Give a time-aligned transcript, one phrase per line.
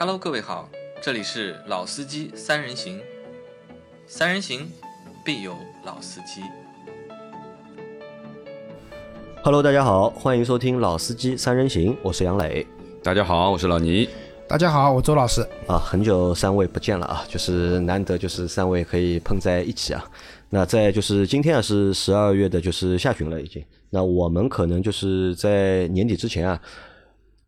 [0.00, 0.68] Hello，各位好，
[1.02, 3.00] 这里是老司机三人行，
[4.06, 4.70] 三人行
[5.24, 6.40] 必有老司机。
[9.42, 12.64] Hello，大家好，欢迎收听《老司机三人行》，我是杨磊
[13.02, 14.08] 大家好，我是老倪。
[14.46, 15.42] 大家好，我周老师。
[15.66, 20.08] 啊，很久三位不见了啊，就是难得就是三位可以碰在一起啊。
[20.48, 23.60] 那在就是今天啊是十二月的，就是下旬了已经。
[23.90, 26.60] 那我们可能就是在年底之前啊，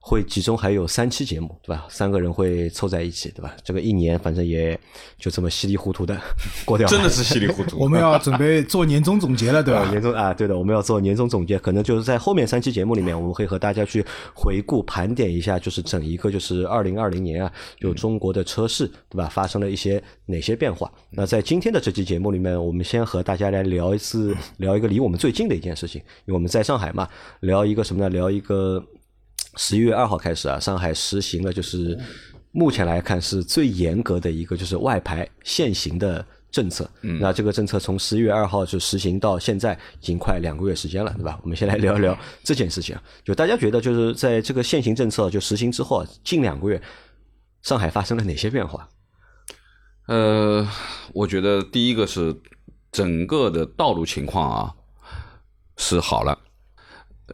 [0.03, 1.87] 会集中还有三期节目，对吧？
[1.91, 3.55] 三个人会凑在一起，对吧？
[3.63, 4.79] 这个一年反正也
[5.19, 6.19] 就这么稀里糊涂的
[6.65, 7.79] 过掉了，真的是稀里糊涂。
[7.79, 9.89] 我们要准备做年终总结了，对吧？
[9.93, 14.05] 年终啊，对的，我们要做年终总结，可能就是在后面三期节目里面，我们会和大家去
[14.35, 19.29] 回顾盘点一下，就是整一个就是二零二零年啊，就中国的车市，对吧？
[19.29, 20.91] 发生了一些哪些变化？
[21.11, 27.07] 那在今天的这期节目里面，我们先和大家来聊一次，聊一个离我们最近的一件事情，因为我们在上海嘛，
[27.41, 28.09] 聊一个什么呢？
[28.09, 28.83] 聊一个
[29.56, 31.98] 十一月二号开始啊，上海实行了就是
[32.53, 36.89] 目前来看是最严格的一个就是外牌限行的政策。
[37.01, 41.39] 那这个政策从十一月二号就实行到现在，已经快两个月时间了，对吧？
[41.42, 43.03] 我们先来聊一聊这件事情啊。
[43.25, 46.81] 就大家觉得，就是在这个限行政策就实行之后啊，近两个月
[47.62, 48.89] 上海发生了哪些变化？
[50.07, 50.67] 呃，
[51.12, 52.35] 我觉得第一个是
[52.91, 54.75] 整个的道路情况啊
[55.77, 56.37] 是好了，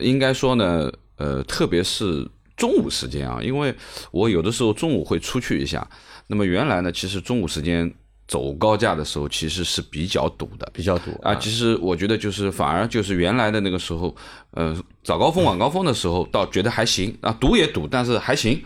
[0.01, 3.75] 应该说呢，呃，特别是中午时间啊，因为
[4.11, 5.87] 我有的时候中午会出去一下，
[6.27, 7.93] 那么原来呢，其实中午时间
[8.29, 14.15] 走高架的时候其实是比较堵的，比较堵啊，其实我觉得就是反而就是原来的那个时候，
[14.51, 18.63] 呃，早高峰晚高峰的时候倒觉得还行啊，堵也堵，但是还行，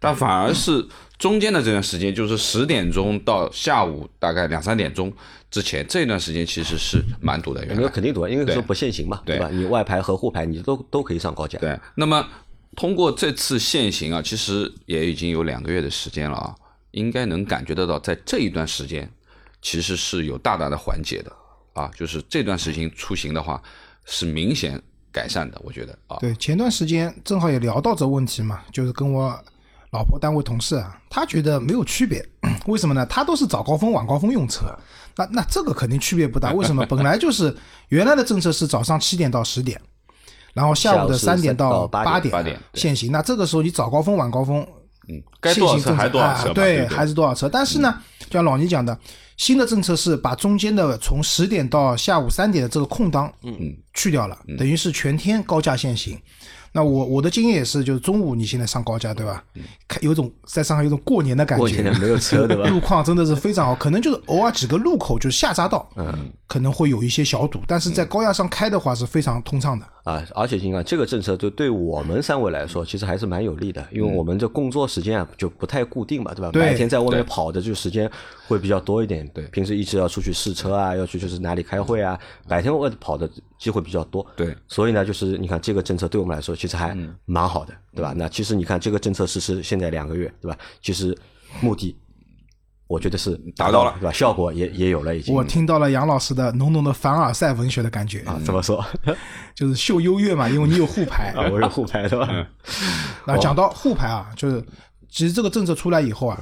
[0.00, 0.84] 但反而是
[1.18, 5.12] 中间的这段时间，就是十点钟到下午大概两三点钟
[5.50, 7.64] 之前这段时间，其实是蛮堵的。
[7.64, 9.48] 原来因为肯定堵，因为说不限行嘛，对吧？
[9.50, 11.58] 你外牌和沪牌你都都可以上高架。
[11.58, 12.28] 对，那么
[12.76, 16.54] 通过这次限行啊，其实也已经有两个月的时间了啊，
[16.90, 19.08] 应该能感觉得到，在这一段时间
[19.62, 21.32] 其实是有大大的缓解的
[21.72, 23.62] 啊，就是这段时间出行的话
[24.04, 29.38] 是明显改善的，我觉得啊，对，前段时间正好也聊到这问题嘛，就是跟我
[29.94, 32.20] 老婆单位同事啊，他觉得没有区别，
[32.66, 33.06] 为什么呢？
[33.06, 34.76] 他都是早高峰晚高峰用车，
[35.16, 36.52] 那那这个肯定区别不大。
[36.52, 36.84] 为什么？
[36.86, 37.56] 本来就是
[37.90, 39.80] 原来的政策是早上七点到十点，
[40.52, 43.12] 然后下午的三点到八点限行。
[43.12, 44.66] 那这个时候你早高峰晚高峰
[45.08, 47.48] 嗯，该多少车还多少车，啊对，对，还是多少车。
[47.48, 48.98] 但是呢，就像老倪讲的，
[49.36, 56.18] 新的政策是把中间的从十点到下午三点的这个空档，嗯嗯，去掉了，等于是全天高价限行。
[56.76, 59.44] 那我我的经验也是，就是中午你现在上高架，对吧？
[59.86, 62.68] 看有种在上海有种过年的感觉过年，没有车，对吧？
[62.68, 69.86] 路况真的是非常好，可能就是偶尔几个路口就是下匝道，嗯，可能会有一些小堵，但是在高架上开的话是非常通畅的。
[70.04, 76.50] 啊，而且你看这个政策对对我们三位来说，其实还是蛮有利的，因为我们这工作时间啊就不太固定嘛，对吧？
[76.52, 78.08] 对白天在外面跑的就时间
[78.46, 83.28] 会比较多一点，对平时一直要出去试车啊，要去就是哪里开会啊，白天外跑的
[83.58, 86.94] 机会比较多，对，所以呢，就是你看这个政策对我们来说其实还
[87.24, 88.12] 蛮好的，对吧？
[88.14, 90.58] 那其实你看这个政策实施现在两个月，对吧？
[90.82, 91.16] 其实
[91.62, 91.96] 目的
[92.94, 93.92] 我觉得是达到了。
[94.00, 94.12] 对吧？
[94.12, 95.34] 效果也也有了，已经。
[95.34, 98.84] 我听到了杨老师的浓浓的凡尔赛文学的感觉，啊，怎么说？
[99.54, 101.48] 就是秀优越嘛，因为你有沪牌， 啊？
[101.50, 102.28] 我是沪牌，对吧？
[103.26, 104.64] 那讲到沪牌啊，就是
[105.10, 106.40] 其实这个政策出来以后啊，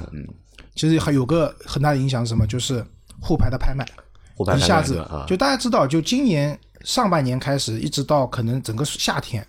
[0.75, 2.47] 其实还有个很大的影响是什么？
[2.47, 2.85] 就是
[3.21, 3.87] 沪牌的拍卖，
[4.35, 9.47] 沪牌一下子就大家知道，就今年上半年开始，一直到可能整个夏天，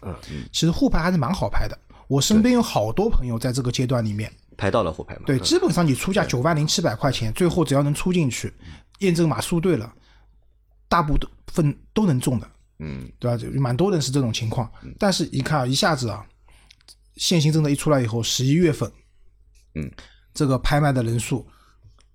[0.51, 1.77] 其实沪牌还是蛮好拍的。
[2.07, 5.21] 我身边有好多朋友在这个阶段里面，拍到了后排嘛？
[5.25, 8.53] 对，基本上你出价九万零七百块钱，最后只要能出进去，
[8.99, 9.93] 验证码输对了，
[10.87, 12.49] 大部分都能中的。
[12.79, 13.37] 嗯，对吧？
[13.37, 14.69] 就蛮多人是这种情况，
[14.99, 16.25] 但是一看啊，一下子啊，
[17.15, 18.91] 限行政策一出来以后，十一月份，
[19.75, 19.89] 嗯，
[20.33, 21.47] 这个拍卖的人数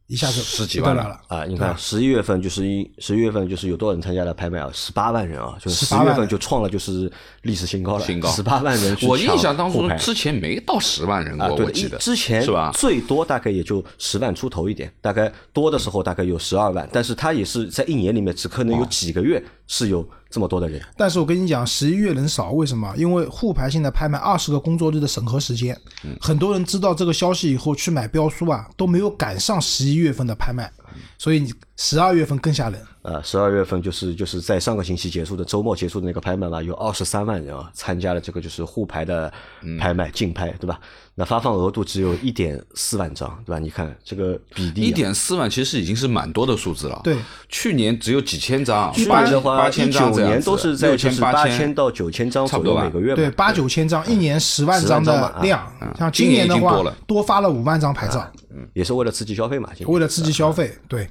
[0.08, 4.70] 一下子十几万了啊，你看十一月份就是一十一月份就是有多少人参加了拍卖啊？
[4.72, 7.12] 十八万人啊，就是十18万月份就创了就是
[7.42, 12.72] 历史新高了，新高十八万人去我印象当中之前没到十万人啊，过，对，我记得之前是吧？
[12.74, 22.92] 最多大概也就十万出头一点，大概多的时候大概有十二万，但是它也是在一年里面只可能有几个月是有这么多的人但是我跟你讲，十一月人少，为什么？
[22.96, 30.68] 因为沪牌现在拍卖二十个工作日的审核时间，嗯很多人知道这个消息以后去买标书啊，都没有赶上十一月份的拍卖
[31.16, 32.82] 所以你十二月份更吓人。
[33.08, 39.32] 呃，十二月份就是就是在上个星期结束的周末结束的那个拍卖嘛，有二十三万人啊参加了这个就是沪牌的
[39.80, 40.78] 拍卖竞拍，对吧？
[41.14, 43.58] 那发放额度只有一点四万张，对吧？
[43.58, 47.00] 你看这个比例、啊，一点四万其实已经是蛮多的数字了。
[47.02, 47.16] 对，
[47.48, 55.72] 去年只有几千张，去年的话，八千一九张这样子年都是在六千就是八千到九千张左右每个月嘛，对，八九千张，一年十万张10万张的量。
[55.98, 60.76] 像今年年的话多了，多发了五万张牌照，嗯也是为了刺激消费嘛，为了刺激消费。
[60.86, 61.08] 对，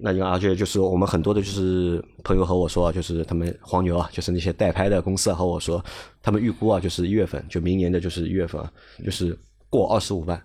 [0.00, 5.84] 那你看，而且就是我们很多的就是朋友和我说啊，就是他们黄牛啊，就是那些代拍的公司啊和我说，
[6.22, 8.70] 他们预估啊，就是一月份，就明年的就是一月份啊，
[9.04, 9.38] 就是
[9.70, 10.40] 过二十五万。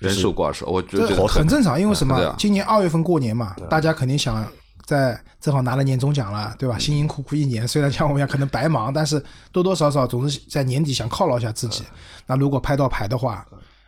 [0.00, 2.34] 人数过二十，我觉得这这个很正常，因为什么？
[2.36, 4.46] 今年二月份过年嘛，大家肯定想
[4.84, 6.78] 在正好拿了年终奖了，对吧？
[6.78, 11.84] 辛辛苦苦一年，虽然像我们一样可能白忙，但是多多少少总是在年底想犒劳一下自己。
[12.26, 13.46] 那如果拍到牌的话，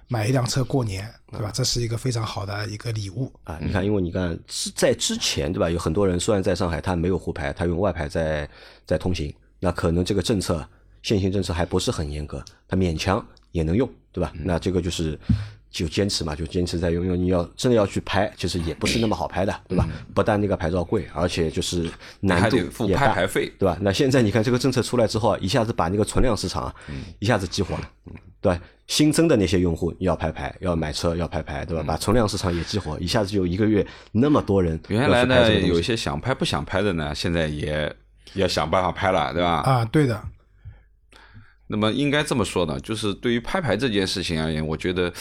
[0.08, 1.50] 买一辆车过年，对吧？
[1.52, 3.32] 这是一个非常好的一个礼物。
[3.44, 8.48] 啊，你看，因为你看之在之前对吧，有很多人虽然在上海他没有沪牌，他用外牌在
[8.84, 10.66] 在通行，那可能这个政策
[11.02, 14.32] 限行政策还不是很严格，他勉强也能用，对吧？
[14.44, 15.18] 那这个就是
[15.70, 19.86] 就坚持嘛，就坚持在用，因为你要真的要去拍，其实也不是那么好拍的，对吧？
[20.14, 21.90] 不但那个牌照贵，而且就是
[22.20, 23.76] 难度还得付也大拍牌费对吧？
[23.80, 26.74] 那现在你看这个政策出来之后啊，一下子把那个存量市场啊，
[27.18, 27.90] 一下子激活了，
[28.40, 28.60] 对吧？
[28.86, 31.82] 新增的那些用户要拍牌，要买车，要拍牌，对吧？
[31.86, 37.94] 把存量市场也激活，一下子就一个月那么多人原来拍呢有一些想拍不想拍的呢，现在也
[38.34, 39.60] 要想办法拍了，对吧？
[39.62, 40.22] 啊，对的，
[41.68, 45.12] 那么应该这么说呢，就是对于拍牌这件事情而言，我觉得，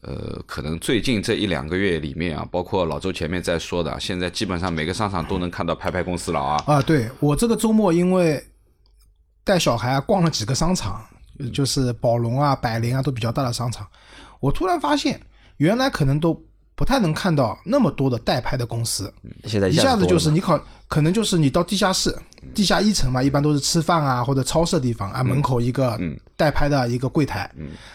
[0.00, 6.64] 呃，可能最近这一两个月里面啊，包括老周前面在说的，现在基本上每个商场都能看到拍牌公司了啊。
[6.66, 8.42] 啊，对我这个周末因为
[9.44, 11.04] 带小孩啊逛了几个商场，
[11.52, 13.86] 就是宝龙啊、百联啊都比较大的商场，
[14.40, 15.20] 我突然发现
[15.58, 16.32] 原来可能都
[16.82, 19.14] 不太能看到那么多的代拍的公司，
[19.44, 22.12] 现在一下子就是你考，可能就是你到地下室、
[22.52, 25.96] 地下一层嘛，一般都是吃饭啊或者超市的地方啊，门口一个
[26.36, 27.48] 代拍的一个柜台，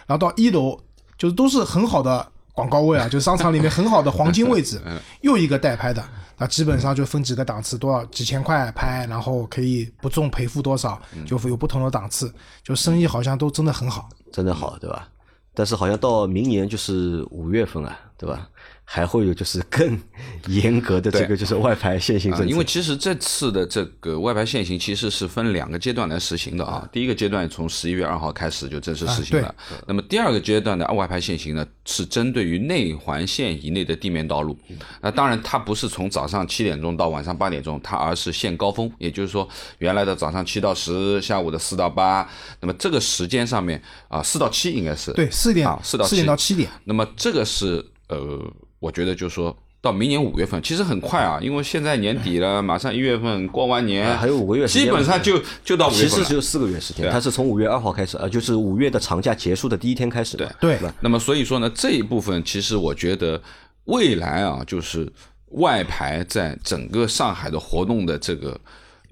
[0.05, 0.79] 然后到一楼
[1.17, 4.79] 就是都是很好的广告位啊， 就是商场里面很好的黄金位置，
[5.19, 6.01] 又一个代拍的。
[6.37, 14.07] 那，基本上就分几个档次，多少几千块拍，然后可以不重赔付多少，就有不同的档次，就生意好像都真的很好。
[14.31, 15.09] 真的好，对吧？
[15.53, 18.47] 但是好像到明年就是五月份啊，对吧？
[18.89, 19.99] 还会有就是更
[20.47, 26.87] 严格的这个就是外牌限行啊，政策，因为其实这次的这个外牌限行其实是分两个阶段来实行的啊。
[26.89, 29.53] 第一个阶段从十一月二号开始就正式实行了，
[29.85, 34.57] 那么第二个阶段的外牌限行呢，是针对于内环线以内的地面道路。
[35.01, 39.45] 那当然，它不是从早上七点钟到晚上八点钟，它而是限高峰，也就是说
[39.79, 42.25] 原来的早上七到十，下午的四到八，
[42.61, 45.11] 那么这个时间上面啊，四到七应该是。
[45.11, 48.41] 对，四点啊四到四点七到七点，那么这个是呃，
[48.79, 56.09] 我觉得就是说到明年五月份，其实很快啊，因为现在年底了，马上一月份过完年，啊还有五个月基本上就就到五月份。
[56.09, 60.53] 其实只有四个月时间，它是从五月二号开始，呃，就是五月的长假结束的第一天开始的。
[60.59, 63.41] 对对，那么所以说呢，这一部分其实我觉得
[63.85, 65.12] 未来啊，就是
[65.51, 68.59] 外牌在整个上海的活动的这个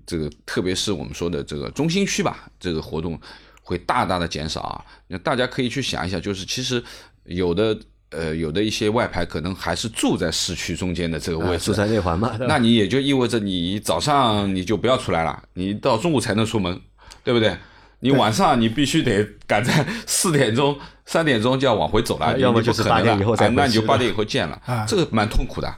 [0.05, 3.19] 这个，特别是我们说的这个中心区吧，这个活动
[3.61, 4.83] 会大大的减少啊。
[5.07, 6.83] 那大家可以去想一下，就是其实
[7.23, 7.77] 有的。
[8.11, 16.79] 呃，有的一些外牌可能还是住在市区中间的这个位置，啊住在内环嘛， 那你也就意味着你早上你就不要出来了，你到中午才能出门，
[17.23, 17.55] 对不对？
[17.99, 24.61] 你晚上你必须得赶在 四点钟、三点钟就要往回走了，啊要么就是你不可能8点以后再啊那你就八点以后见了。
[24.65, 25.73] 啊，这个蛮痛苦的。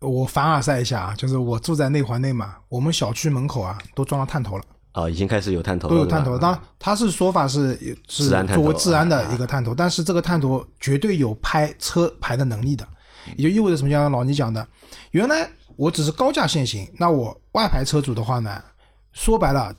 [0.00, 6.38] 我凡尔赛一下啊，就是我住在内环内嘛，我们小区门口啊都装了探头了，啊，已经开始有探头了，都有探头。
[6.38, 12.86] 当然，他是说法是是作为治安的一个探头，但是这个探头绝对有拍车牌的能力的，
[13.36, 13.90] 也就意味着什么？
[13.90, 14.66] 像老倪讲的，
[15.10, 18.62] 原来我只是高价限行，那我外牌车主的话呢，
[19.12, 19.74] 说白了。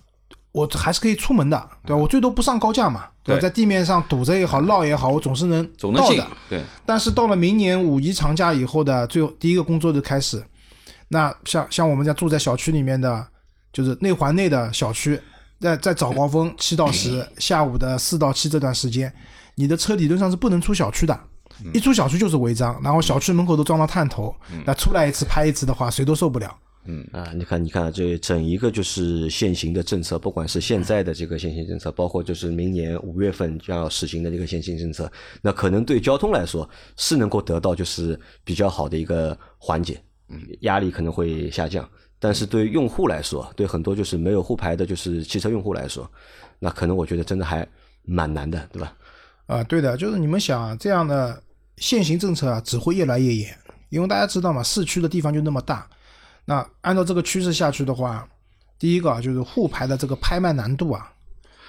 [0.52, 2.00] 我还是可以出门的，对吧？
[2.00, 3.42] 我最多不上高架嘛，对吧？
[3.42, 5.66] 在地面上堵着也好，绕也好，我总是能
[5.96, 10.46] 到的。，对，但是到了明年五一长假以后的最后第一个工作日开始，
[11.08, 13.28] 那像像我们家住在小区里面的，
[13.74, 15.20] 就是内环内的小区，
[15.60, 19.12] 在在早高峰七到十，下午的四到七这段时间，
[19.56, 21.20] 你的车理论上是不能出小区的，
[21.74, 26.56] 一出小区就是违章，然后小区门口都装了探头，那出来一次拍一次的话，谁都受不了。
[26.86, 35.10] 嗯啊，你看，你看，这整一个就是现行的政策，不管是现在的这个现行政策，包括就是明年五月份将要实行的这个现行政策，
[35.42, 39.98] 那可能对交通来说是能够得到就是比较好的一个缓解，
[40.60, 41.90] 压力可能会下降。
[42.24, 46.10] 但是对用户来说，对很多就是没有沪牌的，就是汽车用户来说，
[46.58, 47.68] 那可能我觉得真的还
[48.06, 48.94] 蛮难的，对吧？
[49.48, 51.44] 啊，对的，就是你们想啊这样的
[51.76, 53.54] 限行政策啊，只会越来越严，
[53.90, 55.86] 因为大家知道嘛，市区的地方就那么大，
[56.46, 58.26] 那按照这个趋势下去的话，
[58.80, 61.12] 第一个啊就是沪牌的这个拍卖难度啊，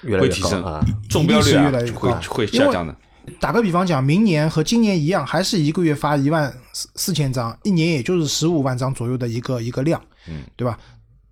[0.03, 0.87] 越来越会提升高啊。
[1.11, 2.95] 中标率啊是越来越会高会下降的。
[3.41, 10.79] 打个比方讲，明年和今年一样，还是一个月发一万四四千张，一年也就是十五万张左右的一个一个量，嗯，对吧？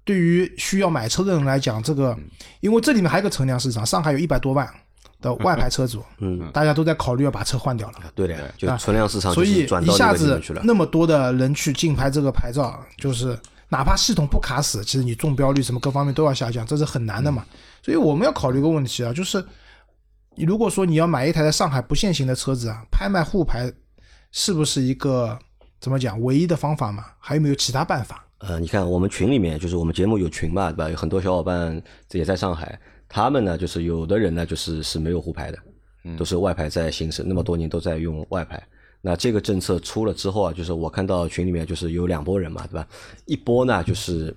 [0.05, 2.17] 对于需要买车的人来讲，这个
[2.61, 4.69] 因为这里面还有一个存量市场，上海有一百多万
[5.21, 7.99] 的 外牌车主，嗯，大家都在考虑要把车换掉了。
[8.13, 10.43] 对的，就啊存量市场，所以转到那一下子。
[10.65, 17.47] 那么多的人去竞拍这个牌照，就是哪怕系统不卡死，其实你中标率什么各方面都要下降，这是很难的嘛。
[17.81, 19.45] 所以我们要考虑一个问题啊，就是
[20.35, 23.73] 你如果说你要买一台在上海不限行的车子啊，拍卖沪牌
[24.33, 25.39] 是不是一个
[25.81, 27.05] 怎么讲唯一的方法嘛？
[27.21, 28.25] 还有没有其他办法？
[28.43, 30.91] 呃，你看我们群里面，就是我们节目有群嘛，对吧？
[30.91, 31.81] 有很多小伙伴
[32.11, 35.59] 也在上海，他们呢，就是有的人呢，就是是没有沪牌的，
[36.17, 38.61] 都是外牌在行驶，那么多年都在用外牌。
[39.01, 42.87] 那这个政策出了之后啊，就是我看到群里面就是有两拨人嘛，对吧？
[43.27, 44.35] 一波呢就是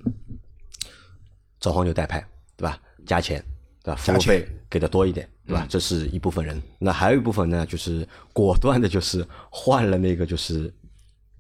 [1.60, 2.24] 找黄牛代拍，
[2.56, 2.80] 对吧？
[3.08, 3.44] 加钱，
[3.84, 3.96] 对吧？
[3.96, 5.66] 服务费给的多一点，对吧？
[5.68, 6.62] 这是一部分人。
[6.78, 10.72] 那还有一部分呢，就是果断的，就是换了那个就是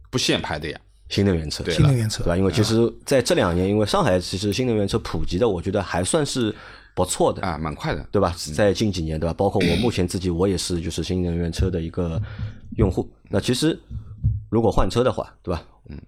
[0.09, 2.37] 不限牌的呀，新能源车，对新能源车对吧？
[2.37, 6.53] 因为其实在这两年，因为上海其实新能源车普及的，我觉得还算是
[6.95, 8.05] 不错的，啊，蛮快的。
[8.11, 8.35] 对吧？
[8.53, 9.33] 在近几年，对吧？
[9.33, 12.21] 包括我目前自己，我也是就是新能源车的一个
[12.77, 13.07] 用户。
[13.29, 13.77] 那其实
[14.49, 15.63] 如果换车的话，对吧？
[15.89, 16.01] 嗯，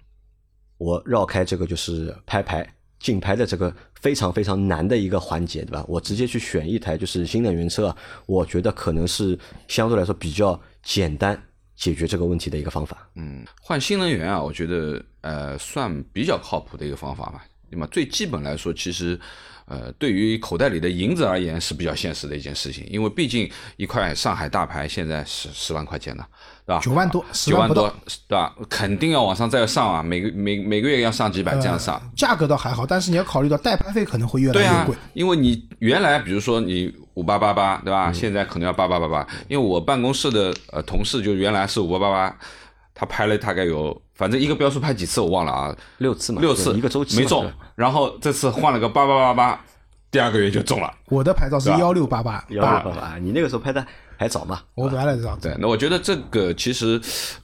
[0.78, 2.68] 我绕开这个就是拍牌
[3.00, 5.86] 竞拍的这个非常非常难的一个环节，对吧？
[5.88, 9.38] 我直接去选一台就是新能源车啊，我觉得可能是
[9.68, 11.40] 相对来说比较简单
[11.78, 13.08] 解决这个问题的一个方法。
[13.16, 17.46] 嗯，换新能源啊，我觉得呃算比较靠谱的一个方法吧。
[17.70, 19.20] 那么最基本来说，其实
[19.66, 26.24] 呃对于口袋里的银子而言是比较现实的一件事情，因为毕竟一块上海大牌现在十十万块钱呢，
[26.66, 26.82] 对吧？
[26.82, 27.94] 九万多，十九万多，
[28.28, 28.56] 对吧？
[28.70, 32.02] 肯定要往上再上啊，每个每每个月要上几百这样上。
[32.16, 38.14] 价格倒还好，但是你要考虑到代拍费可能会越来对啊越贵。，因为你原来比如说你五八八八，对嗯吧？
[38.14, 39.28] 现在可能要八八八八。
[39.50, 42.38] 因为我办公室的呃同事就原来是五八八八，
[42.94, 49.66] 他拍了大概有，反正一个标书拍几次我忘了啊，六次嘛，六次一个周期没中，然后这次换了个八八八八，
[50.10, 50.92] 第二个月就中了。
[51.06, 53.86] 我的牌照是幺六八八幺六八八，你那个时候拍的
[54.18, 54.62] 还早嘛？
[54.74, 55.38] 我本来这样。
[55.40, 57.00] 对，那我觉得这个其实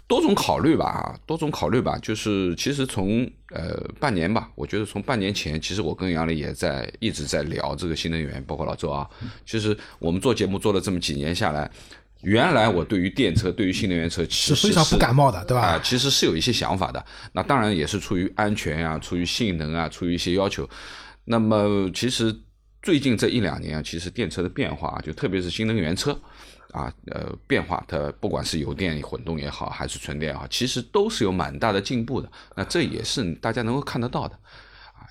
[0.08, 1.96] 多种考虑吧，啊，多种考虑吧。
[2.02, 9.08] 就是其实从呃半年吧，我觉得从半年前，其实我跟杨磊也在一直在聊这个新能源，包括老周啊。
[9.46, 11.70] 其实我们做节目做了这么几年下来，
[12.24, 17.06] 原来我对于电车、对于新能源车其实是非常不感冒的对吧啊、其实是有一些想法的。
[17.34, 20.68] 那当然也是出于安全啊，出于性能啊，出于一些要求。
[21.26, 22.36] 那么其实
[22.82, 26.12] 最近这一两年啊，其实电车的变化啊，就特别是新能源车
[26.72, 32.30] 啊，呃，变化它不管是油电混动也好，还是纯电也好，其实都是有蛮大的进步的。
[32.56, 34.40] 那这也是大家能够看得到的啊，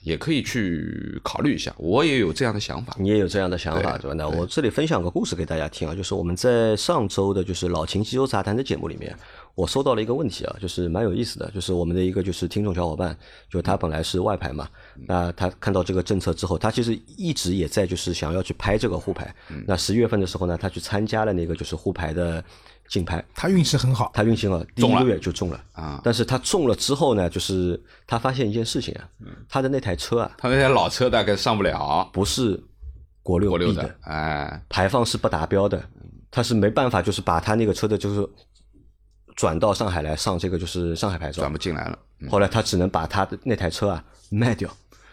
[0.03, 1.75] 也可以去考虑一下。
[1.79, 2.97] 我也有这样的想法。
[2.99, 4.15] 你也有这样的想法，对对吧？
[4.15, 9.17] 那我这里分享个故事给大家听啊，就是我们在上周的就是老秦机油杂谈的节目里面，
[9.55, 13.17] 我收到了一个问题啊，就是蛮有意思的，就是我们的一个就是听众小伙伴，
[13.51, 14.69] 就他本来是外牌嘛，
[15.07, 19.35] 那他看到这个政策之后，他其实一直也在就是想要去拍这个沪牌，
[19.67, 22.43] 那十一月份的时候呢，他去参加了那个就是沪牌的
[22.89, 25.65] 竞拍，他运气很好，他运气好第一中了个月就中了。
[25.73, 26.01] 啊。
[26.05, 29.09] 但是他中了之后呢，就是他发现一件事情啊，
[29.49, 32.09] 他的那台车啊他那台老车大概上不了。
[32.13, 32.63] 不是
[33.23, 35.83] 国六国六的，哎，排放是不达标的，
[36.31, 38.29] 他是没办法，就是把他那个车的，就是
[39.37, 41.41] 转到上海来上这个就是上海牌照。
[41.41, 41.51] 转。
[41.51, 41.99] 不进来了。
[42.29, 44.71] 后来他只能把他的那台车啊卖掉。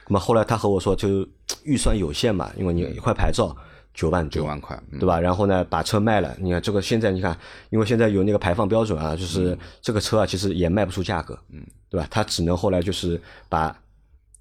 [0.08, 1.28] 那么后来他和我说，就
[1.64, 3.56] 预算有限嘛，因为你一块牌照
[4.00, 5.20] 九万九万块，嗯对吧？
[5.20, 6.34] 然后呢，把车卖了。
[6.40, 7.38] 你看这个现在你看，
[7.70, 12.08] 因为现在有那个排放标准啊，就是这个车啊，其实也卖不出价格，嗯，对吧？
[12.10, 13.78] 他只能后来就是把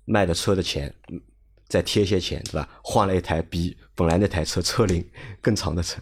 [0.04, 1.20] 卖的车的钱嗯
[1.66, 2.68] 再贴些钱，对吧？
[2.84, 5.04] 换了一台比本来那台车车龄
[5.42, 6.00] 更长的车。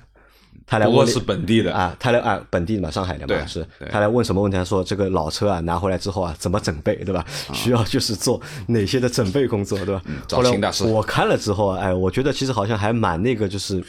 [0.66, 4.56] 他来问是本地的啊，他来啊本地的嘛，上海的嘛，是他来问什么问题？
[4.56, 7.24] 他说这个老车啊拿回来之后啊怎么整备，对吧？
[7.52, 10.02] 需要就是做哪些的准备工作，对吧？
[10.06, 13.82] 嗯找后来秦大师我看了之后啊，哎，我觉得其实好像还蛮那个，就是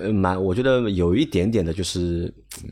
[0.00, 2.32] 呃蛮，我觉得有一点点的就是。
[2.64, 2.70] 嗯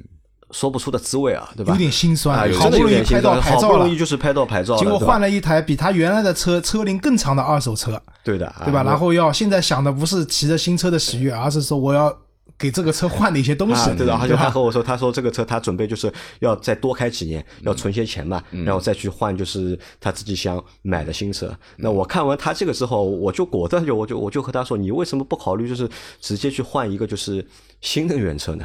[0.53, 1.73] 说不出的滋味啊，对吧？
[1.73, 8.81] 有点心酸啊，真好不容易的有点心拍到酸好不牌照了容易就是拍到牌照了，结果换了一台比他原来的车车龄更长的二手车，对的，对吧？
[8.81, 12.17] 啊然后要现在想的不是骑着新车的喜悦，而是说我要
[12.59, 14.45] 给这个车换的一些东西，啊，对的，而且对吧？
[14.45, 16.11] 他和我说，他说这个车他准备就是
[16.41, 21.55] 要再多开几年，要存些钱嘛，嗯然后再去换就是他自己想买的新车。
[21.77, 25.89] 那我看完他这个之后，我就果断就我就我就和他说，你为什么不考虑就是
[26.21, 27.47] 直接去换一个就是
[27.81, 28.65] 新能源车呢？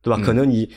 [0.00, 0.20] 对吧？
[0.24, 0.68] 可能你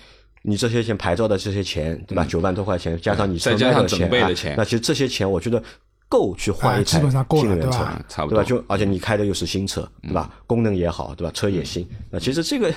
[0.44, 2.26] 你这些钱牌照的这些钱，对吧？
[2.28, 5.62] 九万多块钱，加上你车再加上卖啊整备的钱那其实这些钱我觉得
[6.08, 8.06] 够去换哎一台基本上够了新能源车对吧，对吧？
[8.08, 8.44] 差不多。
[8.44, 10.30] 就而且你开的又是新车，对吧？
[10.48, 11.32] 功能也好，对吧？
[11.34, 12.74] 车也新，那其实这个。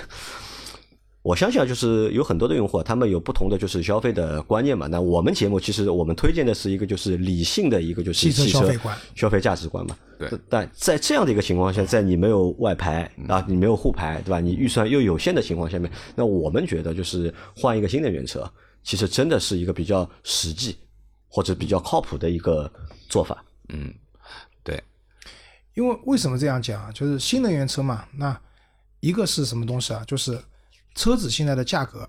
[1.21, 4.87] 我相信啊，就是有很多的用户啊，他们有不同的就是消费的观念嘛。
[4.87, 9.97] 那我们节目其实我们推荐的是一个就是理性的一个就是汽车消费观消费价值观嘛。
[10.19, 14.41] 对但在这样的一个情况下，在你没有外牌啊，你没有沪牌，对吧？
[14.41, 18.51] 你预算又有限的情况下面，那我们觉得就是换一个新能源车，
[18.83, 20.79] 其实真的是一个比较实际
[21.27, 22.73] 或者比较靠谱的一个
[23.09, 23.45] 做法。
[23.71, 23.93] 嗯，
[24.63, 24.83] 对，
[25.75, 26.91] 因为为什么这样讲啊？
[26.93, 28.39] 就是新能源车嘛，那
[29.01, 30.05] 一个是什么东西啊？
[30.07, 30.41] 就是
[30.95, 32.09] 车子现在的价格，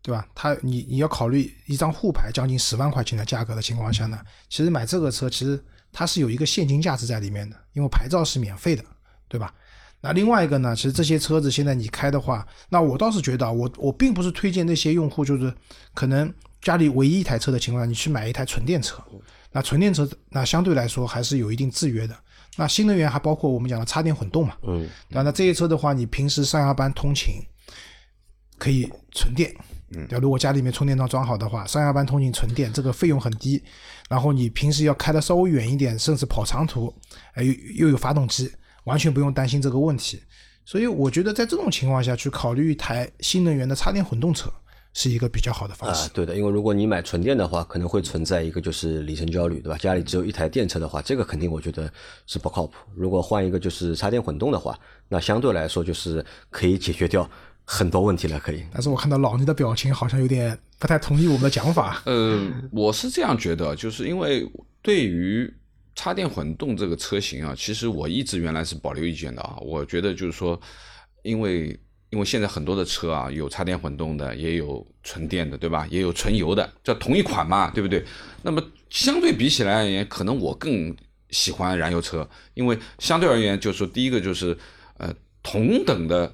[0.00, 0.26] 对吧？
[0.34, 4.18] 它你你要考虑一张沪牌将近十万块钱的价格的情况下呢，
[4.48, 8.84] 其实买这个车其实它是有一个现金价值在里面的，因为牌照是免费的，
[9.28, 9.54] 对吧？
[10.00, 15.54] 那另外一个呢，其实这些车子现在你开的话，那我倒是觉得啊，我我并不是推荐那些用户，就是
[15.94, 19.02] 可能家里唯一一台车的情况下，你去买一台纯电车。
[19.52, 22.16] 那纯电车那相对来说还是有一定制约的。
[22.56, 25.22] 那新能源还包括我们讲的插电混动嘛，嗯，对吧？
[25.22, 27.34] 那这些车的话，你平时上下班通勤
[28.58, 29.50] 可以纯电，
[29.90, 30.18] 对吧？
[30.20, 33.62] 如果家里面充电桩装好的话，上下班通勤纯电，这个费用很低。
[34.10, 36.94] 然后你平时要开的稍微远一点，甚至跑长途，
[37.32, 38.52] 哎，又又有发动机，
[38.84, 40.22] 完全不用担心这个问题。
[40.66, 44.52] 所以我觉得在这种情况下去考虑一台新能源的插电混动车
[44.94, 49.78] 是一个比较好的方啊式。，对的，因为如果你买纯电的话，可能会存在一个就是里程焦虑，对吧？
[49.78, 51.90] 家里只有一台电车的话，这个肯定我觉得
[52.26, 52.74] 是不靠谱。
[52.94, 57.28] 如果换一个就是插电混动的话，那相对来说就是可以解决掉
[57.64, 58.64] 很多问题了，可以。
[58.72, 62.02] 但是我看到老倪的表情好像有点不太同意我们的讲法。
[62.06, 64.46] 呃，我是这样觉得，就是因为
[64.82, 65.52] 对于
[65.94, 69.56] 插电混动这个车型啊，其实我一直原来是保留意见的啊。
[69.60, 70.60] 我觉得就是说，
[71.22, 71.78] 因为
[72.12, 75.86] 因为现在很多的车啊，有插电混动的，也有纯电的，对吧？
[75.90, 78.04] 也有纯油的，这同一款嘛，对不对？
[78.42, 80.94] 那么相对比起来而言，可能我更
[81.30, 84.54] 喜欢燃油车，因为相对而言，就是说第一个就是
[84.98, 85.10] 呃
[85.42, 86.30] 同等的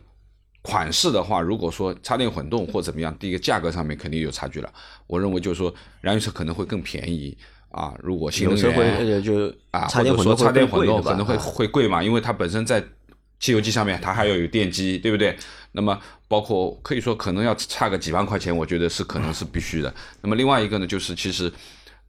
[0.63, 4.69] 款式的话，如果说插电混动或怎么样，第一个价格上面肯定有差距了。
[5.07, 12.83] 我认为就是说燃油车可能会更便宜啊，如果新能源车会就啊，或者说插电混动可能会啊会贵嘛，因为它本身在
[13.41, 15.37] 汽油机上面它还要有电机，对不对？
[15.73, 19.95] 那么包括可以说可能要差个几万块钱，我觉得是可能是必须的。
[20.23, 21.53] 那么另外一个呢，就是其实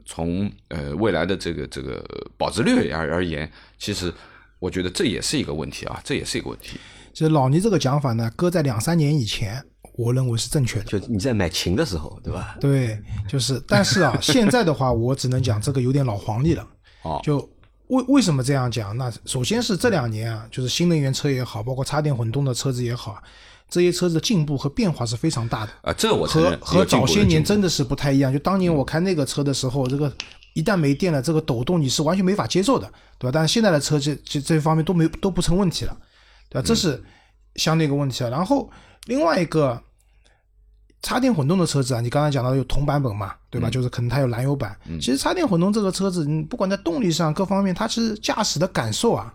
[0.06, 2.04] 从呃未来的这个这个
[2.38, 4.12] 保值率而而言，其实
[4.58, 6.80] 我觉得这也是一个问题啊，这也是一个问题。
[7.14, 9.64] 其实老倪这个讲法呢，搁在两三年以前，
[9.96, 10.86] 我认为是正确的。
[10.86, 12.58] 就你在买琴的时候，对吧？
[12.60, 16.68] 对，就是，但是啊， 现在的话，我只能讲这个有点老黄历了。
[17.04, 17.48] 哦就
[17.90, 18.96] 为为什么这样讲？
[18.98, 23.22] 那首先是这两年啊，就是新能源车也好，包括插电混动的车子也好，
[23.70, 25.72] 这些车子的进步和变化是非常大的。
[25.82, 28.32] 啊，这我承和认和早些年真的的是不太一样。
[28.32, 30.12] 就当年我开那个车的时候，这个
[30.54, 33.32] 一旦没电了，这个抖动你是完全没法接受的，对吧？
[33.34, 35.98] 但是现在的车这这这方面都没都不成问题了，
[36.48, 36.66] 对吧？
[36.66, 37.04] 这是
[37.56, 38.30] 相对一个问题啊。
[38.30, 38.70] 然后
[39.06, 39.82] 另外一个
[41.02, 43.70] 插电混动的车子啊，你刚才讲到有同版本嘛，对吧？
[43.70, 44.78] 就是可能它有燃油版。
[45.00, 49.34] 其实插电混动这个车子，你不管在动力上各方面，它其实驾驶的感受啊。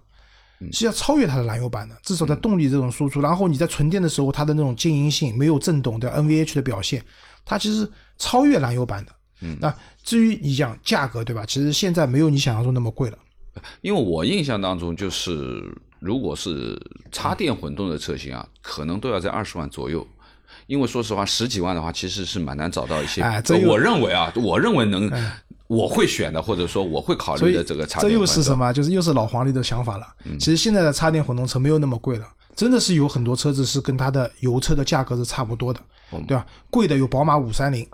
[0.73, 7.05] 是要超越它的燃油版的，至少在动力这种输出，然后你在纯电的时候，它的那种静音性没有震动的 NVH 的表现，
[7.45, 9.13] 它其实超越燃油版的。
[9.43, 11.45] 嗯，那至于你讲价格，对吧？
[11.45, 13.19] 其实现在没有你想象中那么贵了。
[13.83, 15.63] 因为我印象当中就是，
[15.99, 16.81] 如果是
[17.13, 20.07] 插电混动的车型啊，可能都要在二十万左右。
[20.67, 23.23] 因为说实话，十几万的话，其实是蛮难找到一些。
[23.23, 25.11] 哎这我认为啊，我认为能，
[25.67, 28.21] 我会选的，或者说我会考虑的这个插这电这。
[28.21, 28.73] 又是什么？
[28.73, 30.07] 就是又是老黄历的想法了。
[30.39, 35.81] 其实现在的插电混动车没有那么贵了，真的是有很多车子是跟它的油车的价格是差不多的，
[36.27, 36.47] 对吧？
[36.71, 37.87] 贵的有宝马五三零，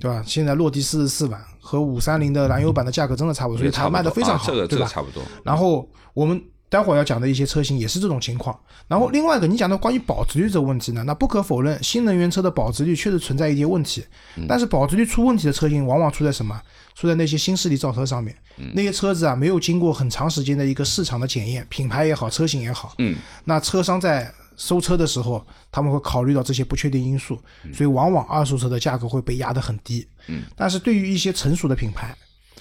[0.00, 0.22] 对吧？
[0.26, 4.76] 现在落地四十四万，和五三零的燃油版的价格真的差不多，所以它卖的非常好，啊这个这？
[4.78, 5.22] 个差不多。
[5.44, 6.42] 然后我们
[6.76, 8.58] 待会儿要讲的一些车型也是这种情况。
[8.86, 14.04] 然后另外一个，你讲的关于保值率这个问题呢，那不可否认，新能源车的保值率确实存在一些问题。
[14.46, 16.60] 但是保值率出问题的车型，往往出在什么？
[16.94, 18.36] 出在那些新势力造车上面。
[18.74, 27.38] 那些车子啊，没有经过很长时间的一个市场的检验，品牌也好，车型也好，嗯，那车商在收车的时候，他们会考虑到这些不确定因素，
[27.72, 30.06] 所以往往二手车的价格会被压得很低。
[30.28, 32.16] 嗯，但是对于一些成熟的品牌、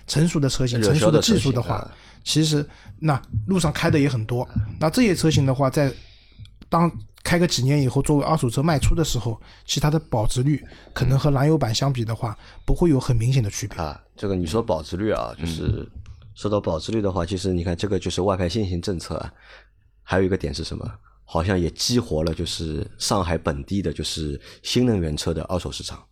[0.08, 1.90] 成熟的车型、成熟的技术的话
[2.24, 2.66] 其实
[3.00, 4.48] 那路上开的也很多。
[4.80, 5.92] 那这些车型的话，在
[6.70, 6.92] 当
[7.24, 10.64] 开个几年以后，作为二手车卖出的时候，其实它的保值率
[10.94, 13.78] 可能和燃油版相比的话，不会有很明显的区别。
[13.78, 15.88] 啊，这个你说保值率啊，就是
[16.34, 19.32] 说到保值率的话，其实你看这个就是外牌限行政策啊，
[20.04, 20.90] 还有一个点是什么？
[21.28, 26.04] 好像也激活了就是上海本地的就是新能源车的二手市场。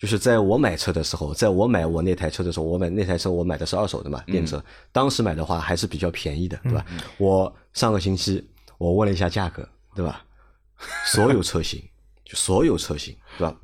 [0.00, 6.86] 就是在我买车的时候，在我买我那台车的时候，我买那台车我买的是二手的嘛，电车，当时买的话还是比较便宜的，对吧？
[7.18, 8.42] 我上个星期
[8.78, 10.24] 我问了一下价格，对吧？
[11.12, 11.86] 所有车型，
[12.24, 13.54] 就所有车型，对吧？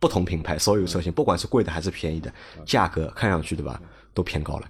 [0.00, 2.32] 不同品牌所有车型，不管是贵的还是便宜的，
[2.64, 3.78] 价格看上去对吧，
[4.14, 4.68] 都偏高了。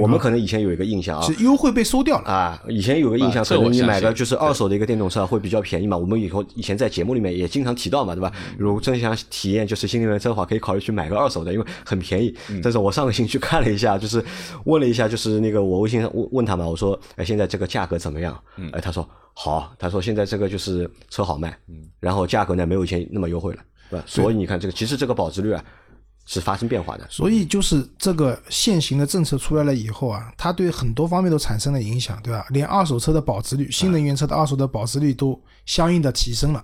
[0.00, 2.28] 我们可能以前有一个印象啊，是优惠被收掉了。
[2.28, 5.96] 啊，以前有个印象，可能你买个就是二手的一个电动车会比较便宜嘛。
[5.96, 8.32] 我们以后以前在节目里面也经常提到嘛，对吧？
[8.58, 12.34] 如果真想体验就是新能源车的话，可以考虑去买个二手的，因为很便宜。
[12.62, 14.24] 但是我上个星期看了一下，就是
[14.64, 18.38] 问了一下，就是那个我微信上问问他嘛，我说，哎，现在这个价格怎么样？
[18.72, 21.56] 哎，他说好，他说现在这个就是车好卖，
[22.00, 23.58] 然后价格呢没有以前那么优惠了，
[23.90, 24.04] 对吧？
[24.06, 25.62] 所以你看这个，其实这个保值率啊
[26.26, 27.06] 是发生变化的。
[27.08, 32.44] 所以就是这个现行的政策出来了以后啊，它对很多方面都产生了影响，对吧？
[32.50, 36.62] 连二手车的保值率、新能源车的二手的保值率都相应的提升了，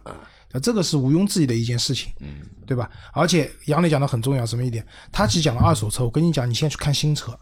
[0.52, 2.90] 那这个是毋庸置疑的一件事情，嗯，对吧？
[3.14, 4.84] 而且杨磊讲的很重要，什么一点？
[5.10, 7.38] 他只讲了二手车，我跟你讲，你现在去看新车，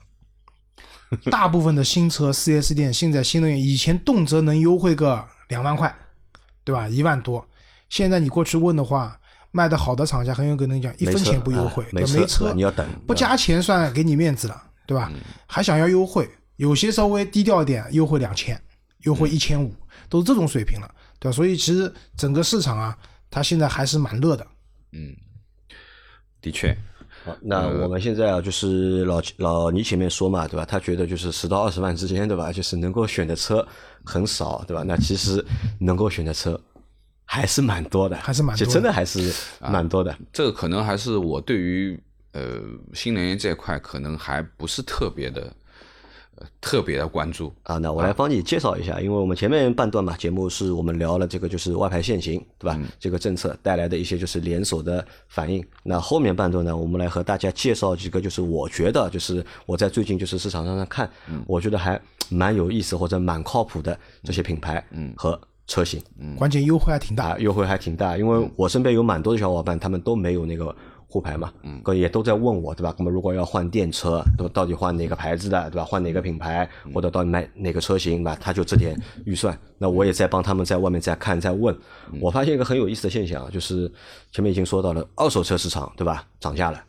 [1.30, 5.92] 大部分的新车 4S 店现在新能源以前动辄能优惠个两万块，
[6.64, 6.88] 对吧？
[6.88, 7.44] 一万多，
[7.88, 9.16] 现在你过去问的话。
[9.52, 15.12] 卖的好的厂家很有可能讲一分钱不优惠没车你要等不加钱算给你面子了，对吧？
[15.46, 18.60] 还想要优惠，有些稍微低调一点，优惠两千，
[19.04, 19.74] 优惠一千五，
[20.08, 21.34] 都是这种水平了，对吧？
[21.34, 22.96] 所以其实整个市场啊，
[23.30, 24.46] 它现在还是蛮热的。
[24.92, 25.14] 嗯
[26.40, 26.76] 的确，
[27.24, 30.64] 好，那我们现在啊，就是老老倪前面说嘛，对吧？
[30.64, 32.52] 他觉得就是十到二十万之间，对吧？
[32.52, 33.66] 就是能够选的车
[34.04, 34.82] 很少，对吧？
[34.82, 35.44] 那其实
[35.78, 36.58] 能够选的车
[37.32, 40.12] 还是蛮多的，还是蛮多的真的还是蛮多的。
[40.32, 41.96] 这个可能还是我对于
[42.32, 42.60] 呃
[42.92, 45.42] 新能源这一块可能还不是特别的
[46.34, 47.54] 呃特别的关注。
[47.62, 52.76] 啊，那我来帮你介绍一下，因为我们前面半段嘛，节目是我们聊了这个就是外牌限行，对吧？
[52.98, 55.64] 这个政策带来的一些就是连锁的反应。
[55.84, 61.08] 那后面半段呢，我们来和大家介绍几个就是我觉得就是我在最近就是市场上看，
[61.46, 65.40] 我觉得还蛮有意思或者蛮靠谱的这些品牌嗯和
[65.70, 66.02] 车型。
[66.36, 70.74] 关键优惠还挺大啊，，优惠还挺大，因为我身边有蛮多的小伙伴，他们都没有那个
[71.06, 72.92] 沪牌嘛，嗯，也都在问我，对吧？
[72.98, 75.84] 那么如果要换电车，都到底换哪个牌子的，对吧？
[75.84, 78.36] 换哪个品牌，或者到底买哪个车型，对吧？
[78.40, 81.76] 他就这点预算，那我也在帮他们在外面在看在问。
[82.20, 83.90] 我发现一个很有意思的现象，就是
[84.32, 86.26] 前面已经说到了二手车市场，对吧？
[86.40, 86.82] 涨价了，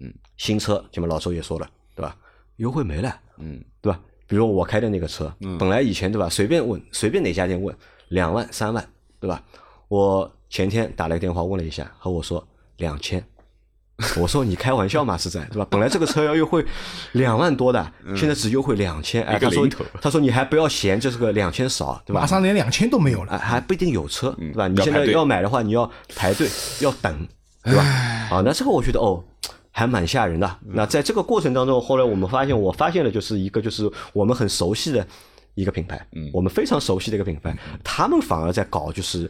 [0.00, 2.16] 嗯，新车前面老周也说了，对吧？
[2.56, 4.00] 优惠没了，嗯，对吧？
[4.28, 7.74] 比如我开的那个车，嗯本来以前对吧，随便问随便哪家店问
[8.08, 8.88] 两万三万，
[9.20, 9.42] 对吧？
[9.88, 13.22] 我前天打了个电话问了一下，和我说两千。
[14.16, 15.66] 我说你开玩笑嘛，是在对吧？
[15.68, 16.64] 本来这个车要优惠
[17.12, 19.24] 两万多的，现在只优惠两千。
[19.24, 19.68] 哎，他说
[20.00, 22.20] 他说你还不要嫌这是个两千少，对吧？
[22.20, 23.32] 马上连两千都没有了。
[23.32, 24.68] 哎，还不一定有车，对吧？
[24.68, 26.48] 你现在要买的话，你要排队，
[26.80, 27.26] 要等，
[27.64, 27.82] 对吧？
[28.30, 29.24] 啊，那这个我觉得哦，
[29.72, 30.58] 还蛮吓人的。
[30.64, 35.04] 那在这个过程当中，后来我们发现，我发现了就是一个就是我们很熟悉的
[35.60, 39.28] 一个品牌，嗯，我们非常熟悉的一个品牌，他们反而在搞就是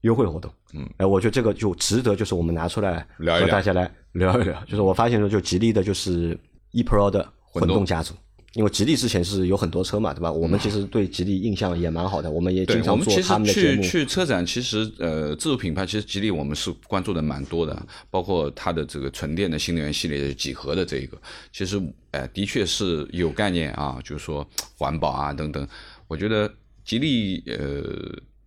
[0.00, 4.60] 优惠活动，嗯，哎，我觉得这个就值得就是我们拿出来和大家来聊一聊。
[4.64, 6.36] 就是我发现说，就吉利的就是
[6.72, 8.14] ePro 的混动家族。
[8.54, 10.30] 因为吉利之前是有很多车嘛，对吧？
[10.30, 13.82] 我们其实对吉利印象也蛮好的，我们也经，常做他们的节目。
[13.82, 21.18] 去去车展，其实呃，自主品牌其实吉利我们是关注的蛮多的，包括它的这个纯电的新能源系列几何的这一个，
[21.52, 24.46] 其实呃的确是有概念啊，就是说
[24.78, 25.66] 环保啊等等。
[26.06, 26.48] 我觉得
[26.84, 27.82] 吉利呃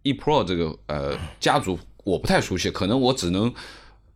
[0.03, 3.53] ePro 这个呃家族我不太熟悉，可能我只能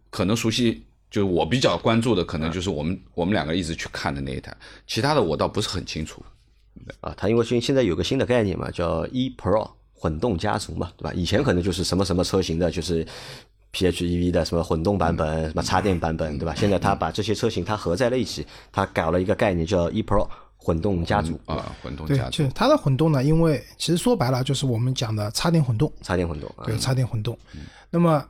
[0.10, 0.84] 可能熟悉。
[1.12, 4.56] 就是我比较关注的，可能就是我们我们两个一直去看的那一台，
[4.88, 6.24] 其他的我倒不是很清楚。
[7.02, 11.14] 啊，它因为现现在有个新的概念嘛，叫 e Pro 混动家族嘛，对吧？
[11.14, 13.06] 以前可能就是什么什么车型的，就是
[13.74, 16.56] PHEV 的什么混动版本、什么插电版本，对吧？
[16.56, 26.64] 现在它把这些车型它合在了一起，它搞了一个概念叫 e Pro 混动家族，啊，混动家，族就是它的混动呢，因为其实说白了就是我们讲的插电混动，插电混动啊。
[26.66, 27.38] 对，插电混动。
[27.90, 28.26] 那么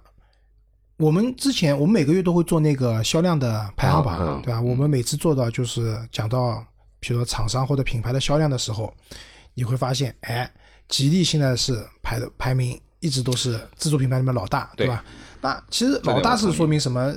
[1.02, 4.62] 我们之前我们每个月都会做那个销量的排行榜，对吧？
[4.62, 6.64] 我们每次做到就是讲到，
[7.00, 8.94] 比如说厂商或者品牌的销量的时候，
[9.56, 10.50] 你会发现，哎，
[10.88, 15.04] 吉利现在是排的排名一直都是自主品牌里面老大，对吧？
[15.42, 17.12] 那其实老大是说明什么？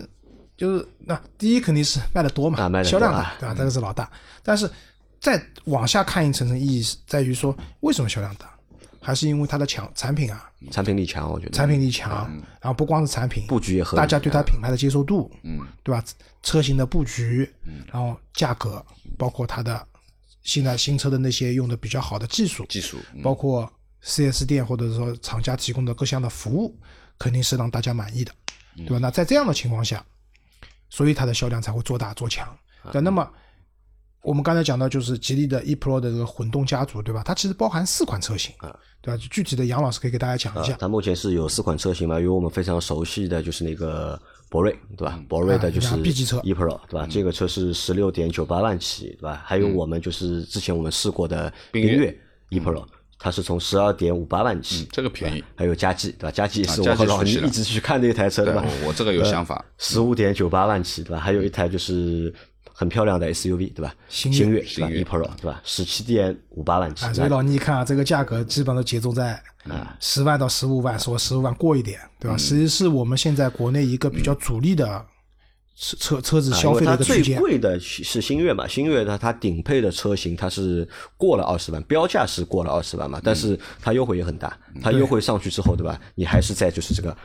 [0.56, 3.54] 就是那第一肯定是卖的多嘛，销量大啊，对吧？
[3.58, 4.10] 这个是老大。
[4.42, 4.70] 但是
[5.20, 8.48] 再往下看一层层意义是在于说，为什么销量大？
[9.04, 11.52] 还是因为它的强产品啊，产品力强，我觉得。
[11.52, 12.26] 产品力强，
[12.60, 16.02] 然后不光是产品布局也合理大家对它品牌的接受度，嗯，对吧？
[16.42, 17.48] 车型的布局，
[17.92, 18.84] 然后价格，
[19.18, 19.86] 包括它的
[20.42, 23.20] 现在新车的那些用的比较好的技术，技术，嗯。
[23.22, 26.74] 包括四 S 店或者说厂家提供的各项的服务，
[27.18, 28.32] 肯定是让大家满意的，
[28.76, 28.98] 对吧？
[28.98, 30.04] 那在这样的情况下，
[30.88, 32.46] 所以它的销量才会做大做强。
[32.90, 33.26] 对，那么
[34.24, 37.22] 我们刚才讲到就是吉利的 e-Pro 的这个混动家族，对吧？
[37.22, 38.54] 它其实包含四款车型，
[39.02, 39.22] 对吧？
[39.30, 40.74] 具体的杨老师可以给大家讲一下。
[40.80, 45.22] 它目前是有四款车型嘛，有我们非常熟悉的就是那个博瑞，对吧？
[45.28, 47.06] 博瑞的就是 B 级车 e-Pro，对吧？
[47.08, 49.42] 这个车是十六点九八万起，对吧？
[49.44, 52.16] 还有我们就是之前我们试过的缤越
[52.48, 52.82] e-Pro。
[53.16, 55.42] 它是从十二点五八万起，这个便宜。
[55.54, 56.30] 还有佳绩，对吧？
[56.30, 58.62] 佳绩也是我和老倪一直去看的一台车，对吧？
[58.86, 61.20] 我这个有想法，十五点九八万起，对吧？
[61.20, 62.34] 还有一台就是
[62.76, 63.94] 很漂亮的 SUV，对吧？
[64.08, 65.62] 星越，星越 ePro，对吧？
[65.64, 67.06] 十七点五八万起。
[67.14, 72.36] 所以老倪看啊，这个价格基本都集中在啊十万到十五万，说十五万过一点，对吧？
[72.36, 75.06] 实际是我们现在国内一个比较主力的。
[75.76, 78.64] 车车车子消费的一个区间，最贵的是星越嘛？
[78.64, 83.20] 星越它它顶配的车型它是过了二十万，标价是过了二十万嘛？
[83.24, 86.00] 但是它优惠也很大，它优惠上去之后，对吧？
[86.14, 87.16] 你还是在就是这个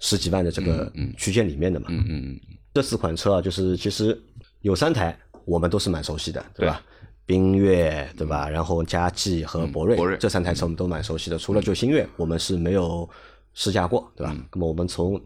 [0.00, 1.88] 十几万的这个区间里面的嘛？
[1.90, 2.40] 嗯嗯嗯。
[2.72, 4.18] 这四款车啊，就是其实
[4.64, 6.80] 有三台我们都是蛮熟悉的，对吧？
[7.26, 8.48] 缤越对吧？
[8.48, 13.08] 然后佳绩和博瑞，博瑞这三台车我们都蛮熟悉的，除了就星越我们是没有
[13.52, 14.34] 试驾过，对吧？
[14.52, 15.20] 那么我们从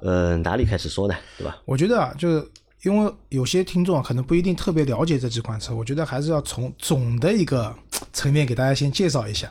[0.00, 1.14] 呃，哪里开始说呢？
[1.38, 1.58] 对吧？
[1.64, 2.46] 我觉得啊，就是
[2.82, 7.74] 因为有些听众啊可能不一定特别了解这几款车，我觉得还是要从总的一个
[8.12, 9.50] 层面给大家先介绍一下，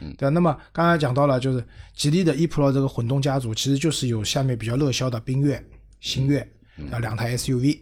[0.00, 0.30] 嗯，对吧？
[0.30, 1.62] 那么刚才讲到了，就是
[1.94, 5.62] 吉利的 e-Pro 这个混动家族，其实就是有下面比较热销的缤越、
[6.00, 6.40] 星越
[6.90, 7.78] 啊两台 SUV，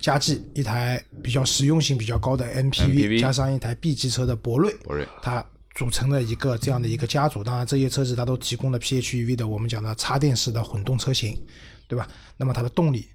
[0.00, 5.44] 佳绩一台比较实用性比较高的 MPV，加上一台 B 级车的博瑞，博瑞它。
[5.74, 11.40] 组成了一个这样的一个家族，当然这些车子它都提供了 PHEV 的我们讲的插电式的混动车型，
[11.86, 12.08] 对吧？
[12.36, 13.08] 那么它的动力，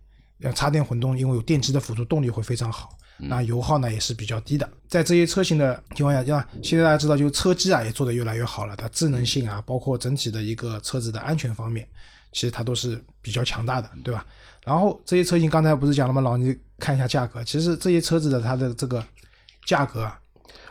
[0.56, 4.70] 插电混动因为有电机的辅助，动力会非常好，那油耗呢也是比较低的。
[4.88, 11.86] 在这些车型的情况下，像现在大家知道，就是车机啊也做得越来越好了，它智能性啊，包括整体的一个车子的安全方面，
[12.32, 14.26] 其实它都是比较强大的，对吧？
[14.66, 16.22] 然后这些车型刚才不是讲了吗？
[16.22, 19.04] 老倪看一下价格，其实这些车子的它的这个
[19.66, 20.20] 价格啊。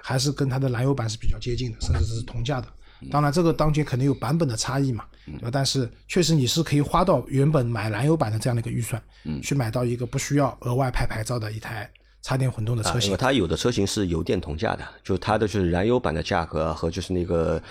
[0.05, 2.67] 还是跟它的燃油版是比较接近的，甚至是同价的。
[3.09, 5.49] 当然，这个当前肯定有版本的差异嘛，对吧？
[5.53, 9.01] 但是确实你是可以花到原本买燃油版的这样的一个预算，
[9.41, 11.89] 去买到一个不需要额外拍牌照的一台
[12.21, 13.17] 插电混动的车型。
[13.17, 17.63] 它有的车型是油电同价的，就它的就是燃油版的价格和就是那个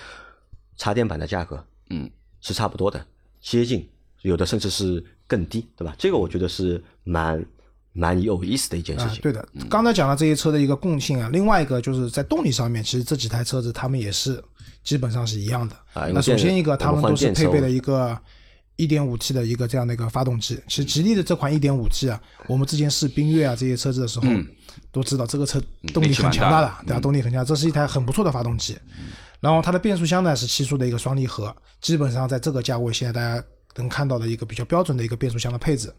[0.78, 3.06] 插电版的价格，嗯，是差不多的，
[3.42, 3.86] 接近，
[4.22, 5.94] 有的甚至是更低，对吧？
[5.98, 7.44] 这个我觉得是蛮。
[7.94, 9.20] 蛮有意思的一件事情。
[9.20, 14.42] 对的，刚才讲了这些车的一个共性啊，另外一个就是在动力上面，其实这几台车子它们也是
[14.82, 15.76] 基本上是一样的。
[15.92, 18.18] 啊，那首先一个，它们都是配备了一个
[18.78, 20.58] 1.5T 的一个这样的一个发动机。
[20.66, 24.26] 其实吉利的这款 1.5T 啊，我们之前试缤越啊这些车子的时候，
[24.90, 27.00] 都知道这个车动力很强大的，对吧？
[27.00, 28.74] 动力很强，这是一台很不错的发动机。
[29.38, 33.44] 然后它的变速箱呢是七速的一个双离合，基本上在这个价位，现在大家
[33.76, 35.92] 能看到的一个比较标准的一个变速箱的配置。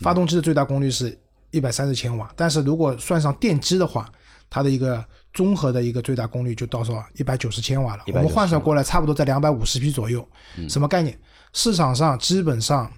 [0.00, 1.16] 发动机的最大功率是
[1.50, 4.10] 一百三十千瓦，但是如果算上电机的话，
[4.50, 8.04] 它的一个综合的一个最大功率就到说一百九十千瓦了。
[8.08, 10.26] 我们换算过来，差不多在两百五十匹左右。
[10.68, 11.16] 什么概念？
[11.52, 12.90] 市场上基本上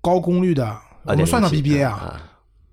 [0.00, 2.20] 高功率的，我们算上 BBA 啊，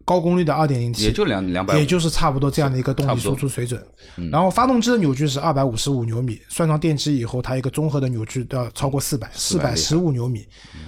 [0.08, 3.86] 高功率的二点零 T 也就两两百，也就是差不多这样的一个动力输出水准。
[4.32, 10.48] 然后发动机的扭矩是二百五十五牛米，算上电机以后，它一个综合的扭矩要超过四百，四百十五牛米。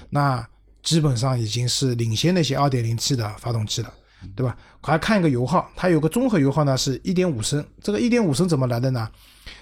[0.09, 0.47] 那
[0.81, 3.93] 基本上已经是领先那些二点零 T 的发动机了，
[4.37, 4.55] 对吧？
[4.81, 7.61] 还看一个油耗，它有个综合油耗呢，是一点五升。
[7.83, 9.05] 这个一点五升怎么来的呢？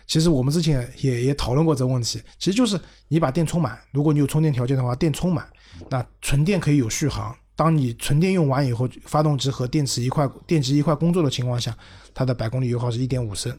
[0.05, 5.47] 其实我们之前也也讨论过这个问题，其实就是你把电充满，如果你有充电条件的话，电充满，
[5.89, 7.35] 那纯电可以有续航。
[7.57, 11.75] 当你纯电用完以后，发动机和电池一块电机一块工作的情况下，
[12.13, 13.51] 它的百公里油耗是一点五升。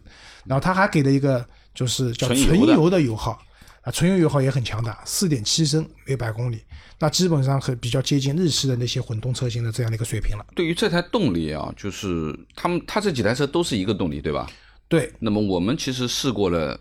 [0.46, 3.36] 然后它还给了一个就是叫纯油的油耗
[3.82, 3.90] 啊。
[3.90, 6.60] 纯油油耗也很强大，四点七升每百公里，
[7.00, 10.46] 那基本上很比较接近日系的那些混动车型的这样的一个水平了。
[10.54, 14.48] 对于这台动力啊，就是他们它这几台车都是一个动力，对吧？
[14.88, 15.12] 对。
[15.18, 16.78] 那么我们其实试过了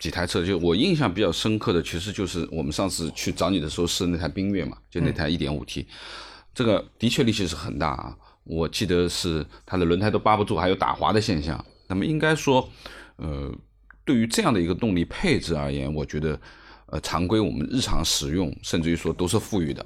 [0.00, 5.86] 几台车，就我印象比较深刻的，其实就是我们上次去找你的时候试那台缤越嘛，就那台一点五 T，
[6.56, 8.16] 这个的确力气是很大啊。
[8.42, 11.64] 我记得是它的轮胎都扒不住，还有打滑的现象。
[11.86, 12.68] 那么应该说，
[13.18, 13.54] 呃。
[14.06, 16.38] 对于这样的一个动力配置而言，我觉得，
[16.86, 19.84] 呃，常规我们日常使用，甚至于说都是富裕的，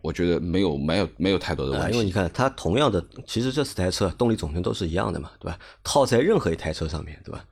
[0.00, 1.92] 我觉得没有没有没有太多的问题。
[1.92, 5.58] 因为你看，它同样的，其实这四台车动力总成都是一样的嘛，对吧？
[5.84, 7.44] 套在任何一台车上面对吧？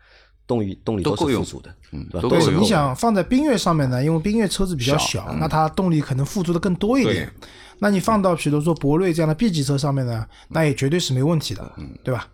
[0.46, 2.28] 动力动力都是富足的，嗯，对吧？
[2.30, 4.02] 对，你想放在缤越上面呢？
[4.02, 7.30] 因为缤越车子比较小，那它动力可能付出的更多一点。
[7.78, 12.28] 那你放到比如说博瑞这样的 B 级车上面呢，那也绝对是没问题的，对吧？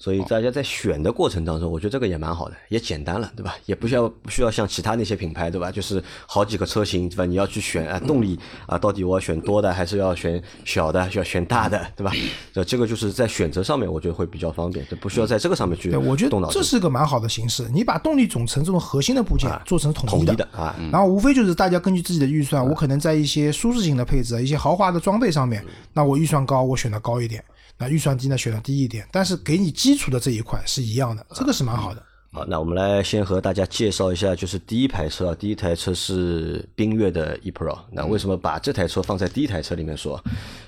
[0.00, 3.54] 所以大家在选的过程当中，我觉得这个也蛮好的，也简单了，对吧？
[3.66, 5.70] 也不需要不需要像其他那些品牌，对吧？
[5.70, 7.26] 就是好几个车型，对吧？
[7.26, 12.10] 你要去选啊，动力啊，到底我要选多的还是要选小的，需要选大的，对吧？
[12.50, 17.68] 这这个就是在选择上面，我觉得会比较方便，就不需要在这个上面去对，我觉得这是个蛮好的形式。
[17.70, 20.74] 你把动力总成这种核心的部件做成统统一的，一的啊。
[20.90, 27.38] 然后无非就是大家根据自己的预算，我可能在一些舒适性的配置、一些豪华的装备上面，那我预算高，我选的高一点；
[27.80, 29.08] 那预算低呢，选的低一点。
[29.10, 32.02] 但是给你基础的这一块是一样的，这个是蛮好的。
[32.32, 37.76] 好，那我们来先和大家介绍一下，就是第一台车啊，第一台车是缤越的 e Pro。
[37.90, 40.22] 那为什么把这台车放在第一台车里面说？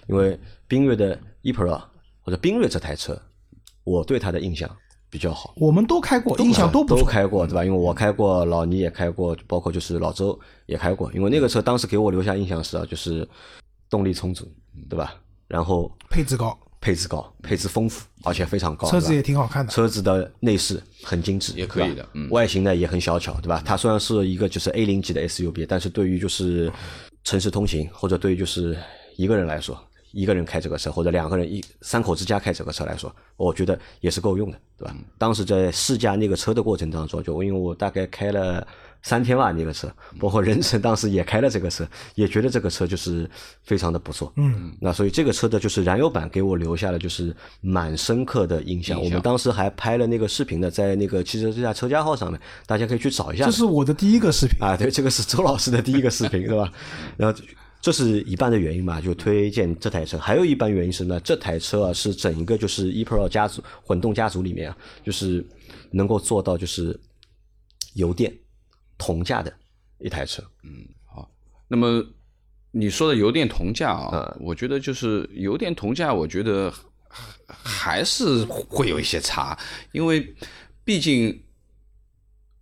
[0.08, 0.36] 因为
[0.68, 1.80] 缤越的 e Pro
[2.22, 3.20] 或者缤越这台车，
[3.84, 4.68] 我对它的印象
[5.08, 5.54] 比较好。
[5.56, 7.04] 我们都开过，印象都不错。
[7.06, 7.64] 开过，对吧？
[7.64, 11.12] 因为我开过，老倪也开过，包括就是老周也开过。
[11.12, 13.28] 因为那个车当时给我留下印象是啊，就是
[13.88, 14.50] 动力充足，
[14.88, 15.14] 对吧？
[15.46, 18.90] 然后配置高，配置高，配置丰富，而且非常高。
[18.90, 19.72] 车子也挺好看的。
[19.72, 23.62] 车子的内饰很精致，也可以的嗯外形呢也很小巧，对吧？
[23.64, 26.70] 它虽然是一个就是 A 零级的 SUV，但是对于就是
[27.22, 28.76] 城市通行或者对于就是
[29.16, 34.96] 一个人来说，一个人开这个车或者两个人一三口之家开这个车来说，我觉得也是够用的，对吧？
[35.16, 38.66] 当时在试驾那个车的过程当中，就因为我大概开了。
[39.02, 43.28] 三天吧，那个车，包括任晨当时也开了这个车，也觉得这个车就是
[43.64, 44.32] 非常的不错。
[44.36, 49.02] 嗯，那所以这个车的就是燃油版给我留下了就是蛮深刻的印象。
[49.02, 53.50] 我们当时还拍了那个视频的，在那个汽车之家车家号上面，大家可以去找一下这。
[53.50, 54.56] 是我的第一个视频。
[54.60, 56.72] 啊，对，这个是周老师的第一个视频，对吧？
[57.16, 57.40] 然后
[57.80, 60.16] 这是一半的原因嘛，就推荐这台车。
[60.16, 65.44] 还有一半原因是呢，这台车啊是整一个就是 ePro 家族混动家族里面啊，就是
[65.90, 66.96] 能够做到就是
[67.94, 68.32] 油电
[69.02, 69.52] 同价的
[69.98, 70.40] 一台车。
[70.62, 71.28] 嗯，好
[71.66, 72.04] 那么
[72.70, 76.72] 你说的油电同价啊，我觉得就是油电同价，我觉得
[77.46, 79.58] 还是会有一些差，
[79.90, 80.32] 因为
[80.84, 81.42] 毕竟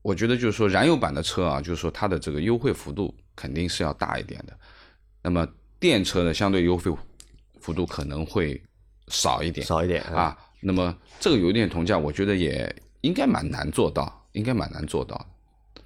[0.00, 4.58] 我觉得就是说燃油版的车啊，就是说它的这个优惠幅度肯定是要大一点的，
[5.22, 5.46] 那么
[5.78, 6.90] 电车呢，相对优惠
[7.60, 8.58] 幅度可能会
[9.08, 10.36] 少一点，少一点啊。
[10.62, 15.26] 那么这个油电同价，我觉得也应该蛮难做到，应该蛮难做到的。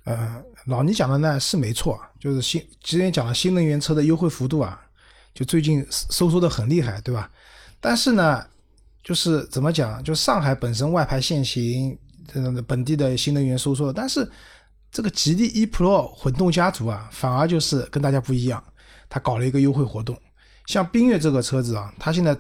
[0.04, 4.80] 呃，老倪讲的呢是没错，就是新之前讲的新能源车的优惠幅度啊，
[5.34, 7.30] 就最近收缩的很厉害，对吧？
[7.80, 8.44] 但是呢，
[9.02, 14.30] 就是怎么讲，就上海本身外牌限行，这种的本地的新能源收缩，但是
[14.92, 18.62] 这个吉利 e Pro 混动家族啊，反而就是跟大家不一样，
[19.08, 20.16] 它搞了一个优惠活动，
[20.66, 22.36] 像缤越这个车子啊，它现在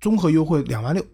[0.00, 1.04] 综合优惠两万六，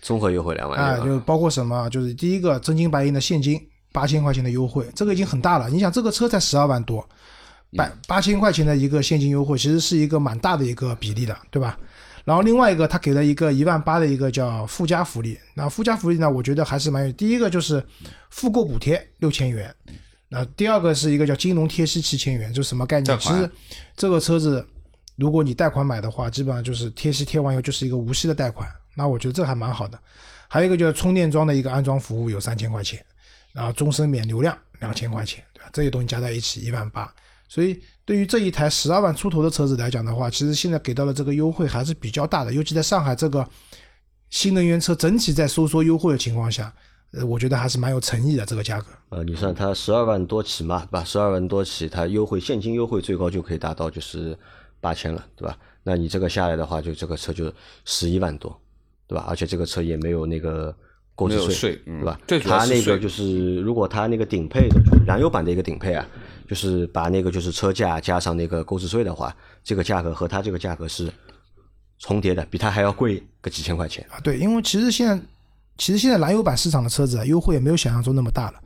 [0.00, 1.88] 综合优惠两万啊，六就包括什么？
[1.90, 3.60] 就是第一个真金白银的现金
[3.92, 5.68] 八千块钱的优惠，这个已经很大了。
[5.68, 7.06] 你想，这个车才十二万多，
[7.76, 11.78] 百八千块钱的一个现金优惠，其实是一个蛮大的一个比例的，对吧？
[12.24, 15.38] 然后另外一个，他给了一个一万八的一个叫附加福利。
[15.54, 17.12] 那附加福利呢，我觉得还是蛮有。
[17.12, 17.80] 第一个就是
[18.30, 19.72] 复购补贴六千元，
[20.28, 23.16] 那第二个是一个叫金融贴息七千元，就是什么概念？
[23.20, 23.48] 其实
[23.96, 24.66] 这个车子
[25.14, 29.96] 如果你贷款买的话，基本上就是贴息贴完以后就是一个无息的贷款，那我觉得这还蛮好的。
[30.48, 33.00] 还有一个就是充电桩的一个安装服务有三千块钱，
[33.56, 35.70] 然后终身免流量两千块钱，对吧？
[35.72, 37.10] 这些东西加在一起一万八，
[37.48, 43.48] 所以对于这一台十二万出头的车子来讲的话，其实现在给到的这个优惠还是比较大的，尤其在上海这个
[44.28, 46.70] 新能源车整体在收缩优惠的情况下，
[47.12, 48.88] 呃，我觉得还是蛮有诚意的这个价格。
[49.08, 51.02] 呃，你算它十二万多起嘛，对吧？
[51.02, 54.38] 十二万多起，它优惠现金优惠最高就可以达到就是
[54.82, 55.56] 八千了，对吧？
[55.82, 57.50] 那你这个下来的话，就这个车就
[57.86, 58.60] 十一万多，
[59.06, 59.24] 对吧？
[59.26, 60.76] 而且这个车也没有那个
[61.16, 62.20] 购置税，税嗯对吧？
[62.28, 66.06] 最主要它那个就是如果它那个顶配的就是燃油版的一个顶配啊，
[66.48, 71.10] 就是把那个就是车价加上那个购置税的话，这个价格和它这个价格是
[71.98, 74.06] 重叠的，比它还要贵个几千块钱。
[74.10, 75.18] 啊，对，因为其实现在
[75.78, 78.60] 其实现在燃油版市场的车子啊，优惠也没有想象中那么大了，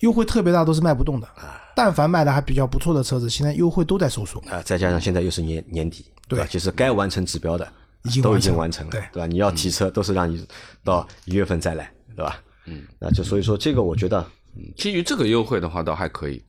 [0.00, 1.28] 优惠特别大都是卖不动的。
[1.76, 4.40] 但凡卖的还比较不错的车子，现在优惠都在收缩。
[4.48, 6.44] 啊，再加上现在又是年年底，对吧？
[6.44, 7.66] 对其实该完成指标的
[8.04, 9.26] 已经都已经完成了，对对吧？
[9.26, 10.46] 你要提车都是让你
[10.82, 12.42] 到一月份再来，对吧？
[12.66, 14.24] 嗯，那就所以说这个我觉得
[14.76, 16.42] 基于这个优惠的话，倒还可以。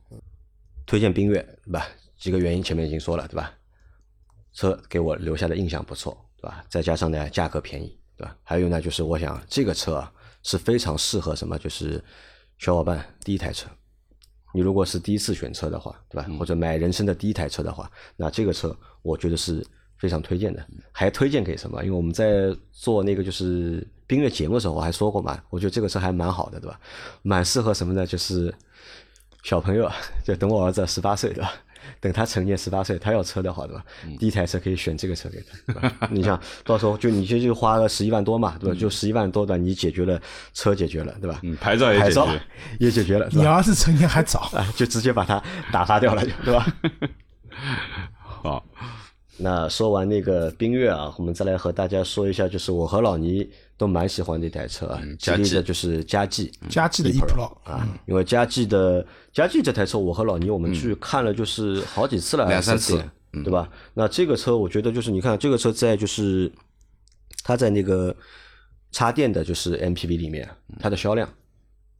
[0.86, 1.84] 推荐缤越，对吧？
[2.16, 3.52] 几个原因前面已经说了，对吧？
[4.52, 6.64] 车给我留下的印象不错，对吧？
[6.68, 8.36] 再加上呢价格便宜，对吧？
[8.44, 10.12] 还有呢就是我想这个车啊
[10.44, 11.58] 是非常适合什么？
[11.58, 12.02] 就是
[12.58, 13.68] 小伙伴第一台车。
[14.54, 16.28] 你如果是第一次选车的话，对吧？
[16.38, 19.66] 或者买人生的第一台车的话，那这个车我觉得是
[19.98, 20.64] 非常推荐的。
[20.92, 21.82] 还推荐给什么？
[21.84, 26.78] 因为我们在做那个就是冰月节目的时候，我还说过嘛，我觉得这个车还蛮好的，对吧？
[27.22, 28.06] 蛮适合什么呢？
[28.06, 28.54] 就是
[29.42, 29.94] 小朋友啊，
[30.24, 31.52] 就等我儿子十八岁，对吧？
[32.00, 33.84] 等他成年十八岁，他要车的话，对吧？
[34.04, 36.08] 嗯第一台车可以选这个车给他，对吧？
[36.10, 38.76] 你想到时候就你就就花了十一万多嘛，对吧？
[38.78, 40.20] 就十一万多的你解决了
[40.52, 41.38] 车解决了，对吧？
[41.44, 42.42] 嗯，牌照也牌照解决。
[42.86, 46.66] 也解决了，你儿子成年还早，啊，就直接把他打发掉了，对吧？
[48.18, 48.64] 好，
[49.38, 63.02] 那说完那个冰月啊，我们再来和大家说一下，就是我和老倪都蛮喜欢的一台车啊，吉利的就是嘉际，嘉际的 E Pro 啊，因为嘉际的嘉际这台车，我和老倪我们去看了就是好几次了，两三次
[63.44, 63.68] 对吧？
[63.92, 66.50] 那这个车我觉得就是你看这个车在就是
[67.44, 68.16] 它在那个
[68.92, 70.48] 插电的就是 MPV 里面，
[70.80, 71.28] 它的销量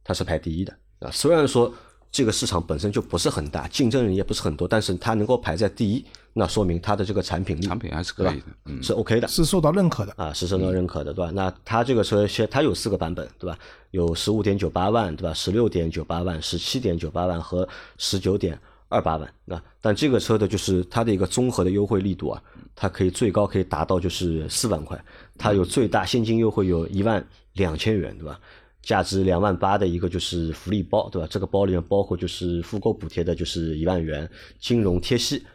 [0.03, 1.11] 它是排第一的啊。
[1.11, 1.71] 虽然说
[2.11, 6.03] 这个市场本身就不是很大，竞争人也不是很多，但是它能够排在第一，
[6.33, 8.43] 那说明它的这个产品力产品还是可以的。
[8.65, 9.27] 嗯，是 OK 的。
[9.27, 10.13] 是受到认可的。
[10.15, 11.31] 啊，是受到认可的，对吧？
[11.31, 13.57] 那它这个车现它有四个版本，对吧？
[13.91, 15.33] 有十五点九八万，对吧？
[15.33, 19.33] 十六点九八万、十七点九八万和十九点二八万。
[19.45, 22.41] 那但这个车的就是它的一个综合的优惠力度啊，
[22.75, 24.99] 它可以最高可以达到就是四万块，
[25.37, 28.39] 它有最大现金优惠有一万两千元，对吧？
[28.87, 31.27] 价值两万八的一个就是福利包，对吧？
[31.29, 34.29] 这个包里面包括就是复购补贴的，就是一万元，
[34.61, 35.45] 金融贴息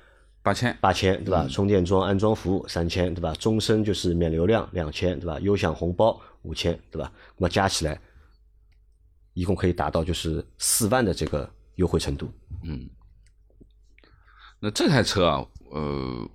[0.42, 1.48] 八千，八千，对吧？
[1.48, 3.32] 充电桩安装服务三千，对吧？
[3.36, 5.40] 终身就是免流量两千，对吧？
[5.40, 7.10] 优享红包五千，对吧？
[7.38, 7.98] 那么加起来，
[9.32, 12.30] 一共可以达到就是四万的这个优惠程度。
[12.64, 12.86] 嗯
[14.60, 16.28] 那这台车啊，呃，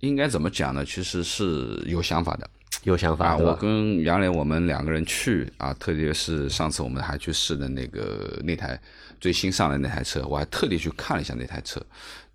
[0.00, 0.82] 应该怎么讲呢？
[0.86, 2.48] 其实是有想法的。
[2.84, 3.54] 有想法，啊，我？
[3.56, 8.80] 跟杨磊我们两个人去啊，特别是上次我们还去试的那个那台
[9.20, 11.84] 最新上的那台车，我还特地去看了一下那台车。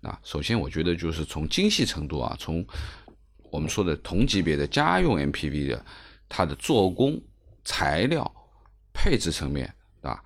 [0.02, 2.64] 啊，首先我觉得就是从精细程度啊，从
[3.50, 5.84] 我们说的同级别的家用 MPV 的
[6.28, 7.20] 它的做工、
[7.64, 8.30] 材料、
[8.92, 9.72] 配置层面
[10.02, 10.22] 啊，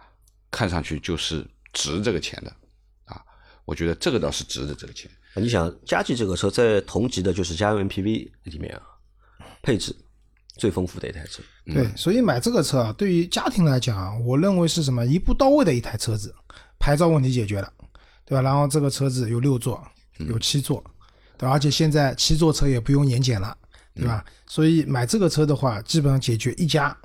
[0.50, 2.50] 看上去就是值这个钱的
[3.04, 3.22] 啊。
[3.64, 5.08] 我觉得这个倒是值的这个钱。
[5.36, 8.82] 你想，佳绩这个车在同级的就是家用 MPV 里面啊，
[9.62, 9.94] 配置
[10.56, 11.42] 最丰富的一台车。
[11.66, 16.34] 对，所以买这个车啊，对于家庭来讲啊，我认为是什么一步到位的一台车子，
[16.78, 17.72] 牌照问题解决了，
[18.24, 18.42] 对吧？
[18.42, 19.86] 然后这个车子有六座，
[20.18, 20.82] 有七座，
[21.36, 21.52] 对吧？
[21.52, 23.56] 而且现在七座车也不用年检了，
[23.94, 24.24] 对吧？
[24.46, 26.96] 所以买这个车的话，基本上解决一家，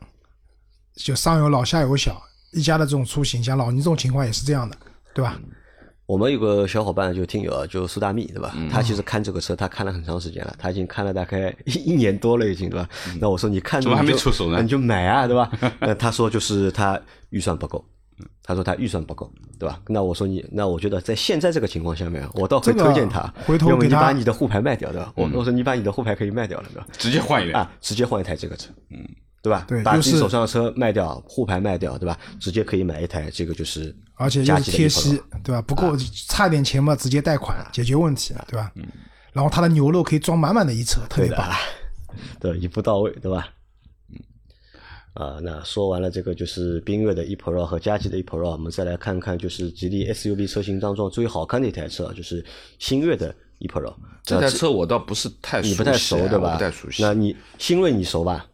[0.96, 2.22] 就上有老下有小，
[2.54, 4.78] 一家的这种出行，像老倪这种情况也是这样的，
[5.14, 5.38] 对吧？
[6.06, 8.54] 我们有个小伙伴就听友啊，就苏大密对吧？
[8.70, 12.88] 他其实看这个车，他看了很长时间了，他已经看了大概一一年多了，已经对吧？
[13.22, 15.50] 那我说你看怎么还没出手呢你就买啊，对吧？
[15.80, 17.00] 那他说就是他
[17.30, 17.84] 预算不够，
[18.44, 19.80] 他说他预算不够，对吧？
[19.88, 25.12] 那我说你，那我觉得在现在这个情况下面，我倒会推荐他，回头要么给你把你的沪牌卖掉，对吧？
[25.16, 26.88] 我我说你把你的沪牌可以卖掉了，对吧？
[26.98, 29.08] 直接换一辆，啊，直接换一台这个车，嗯，
[29.44, 29.66] 对吧？
[29.68, 32.18] 对把自己手上的车卖掉，沪牌卖掉，对吧？
[32.40, 35.62] 直接可以买一台这个就是而且又是加急的 E 贴息，对吧？
[35.62, 35.96] 不够
[36.30, 38.72] 差点钱嘛，直接贷款解决问题，对吧？
[38.76, 38.84] 嗯
[39.34, 41.52] 然后它的牛肉可以装满满的一车，特别棒。
[42.40, 43.50] 对 一步到位，对吧？
[44.12, 44.22] 嗯
[45.16, 52.46] 啊，那说完了这个就是缤越的 e Pro 和佳绩的 e Pro，我们再来看看就是吉利 SUV 车型当中最好看的一台车，就是
[52.78, 53.94] 星越的 e Pro。
[54.24, 56.54] 这台车我倒不是太熟悉啊，你不太熟对吧？
[56.54, 57.02] 不太熟悉。
[57.02, 58.46] 那你星锐你熟吧？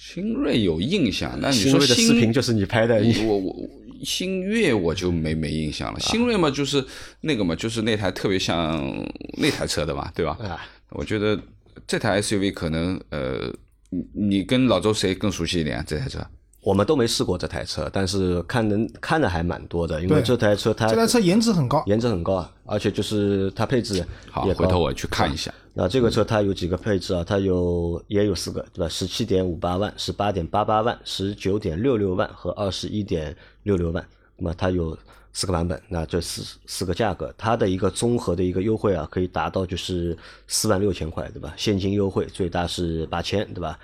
[0.00, 3.68] 新锐有印象，那你说的视频就是你拍的，我我我
[4.04, 5.98] 新锐我就没没印象了。
[5.98, 6.82] 新锐嘛，就是
[7.22, 9.04] 那个嘛，就是那台特别像
[9.38, 10.38] 那台车的嘛，对吧？
[10.40, 11.36] 啊，我觉得
[11.84, 13.52] 这台 SUV 可能呃，
[13.90, 15.84] 你你跟老周谁更熟悉一点？
[15.84, 16.24] 这台车
[16.60, 24.42] 我们都没试过这台车，但是看能看的还蛮多的，因为这台车它这台车颜值很高，颜值很高啊，而且就是它配置好。
[24.42, 25.52] 回头我去看一下。
[25.72, 27.22] 那这个车它有几个配置啊？
[27.24, 28.88] 它有也有四个，对吧？
[28.88, 34.04] 十七点五八万、十八点八八万、十九点六六万和二十一点六六万。
[34.36, 34.98] 那么它有
[35.32, 41.54] 四个版本，那这四四个价格，它的一个综合的一个优惠啊，可以达到就是四万六千块，对吧？
[41.56, 43.78] 现金优惠最大是八千，对吧？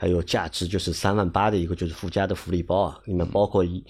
[0.00, 3.84] 还有价值就是三万八的一个就是附加的福利包啊，里面包括一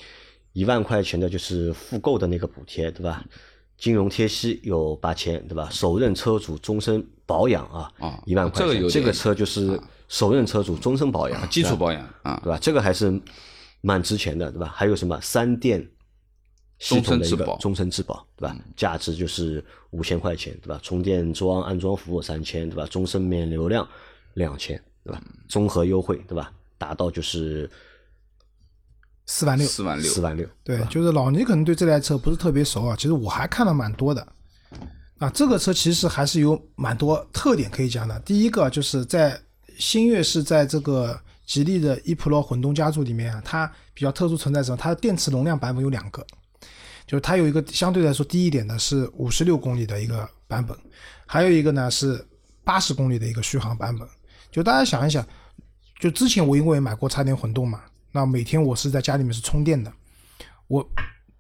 [0.53, 3.25] 一万块钱的就是复购的那个补贴，对吧？
[3.79, 5.69] 金融贴息有八千，对吧？
[5.71, 12.59] 首任车主终身保养啊，啊一万块钱，这个这个车就是首任车主终身保养，基础保养啊，对吧？
[12.61, 13.21] 这个还是
[13.81, 14.67] 蛮值钱的，对吧？
[14.75, 15.89] 还有什么三电
[16.81, 18.57] 系统的一个终身质保终身质保，对吧？
[18.75, 20.81] 价值就是五千块钱，对吧？
[20.83, 22.85] 充电桩安装服务三千，对吧？
[22.87, 23.89] 终身免流量
[24.35, 25.21] 两千，对吧？
[25.49, 26.53] 综合优惠，对吧？
[26.79, 27.71] 达到就是
[29.27, 29.67] 四万六。
[29.67, 34.27] 四万六四，万六，对，就是老倪可能对这台车不是特别熟啊，其实我还看了蛮多的。
[35.19, 38.19] 啊，这个车其实还是有蛮多特点可以讲的。
[38.21, 39.39] 第一个就是在
[39.79, 44.77] 星越是在这个吉利的 e Pro 混动家族里面啊，它比较特殊存在什么？
[44.79, 46.27] 它的电池容量版本有两个，
[47.07, 50.75] 就是它有一个相对来说低一点的是五十六公里的一个版本，
[51.27, 52.27] 还有一个呢是
[52.65, 54.09] 八十公里的一个续航版本。
[54.51, 55.27] 就大家想一想，
[55.99, 57.81] 就之前我因为买过插电混动嘛，
[58.13, 59.93] 那每天我是在家里面是充电的，
[60.67, 60.89] 我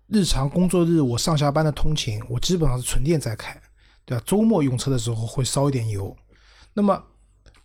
[0.08, 3.60] 日常工作日我上下班的通勤，我基本上是纯电在开，
[4.04, 4.22] 对吧？
[4.26, 6.16] 周末用车的时候会烧一点油，
[6.74, 7.02] 那么。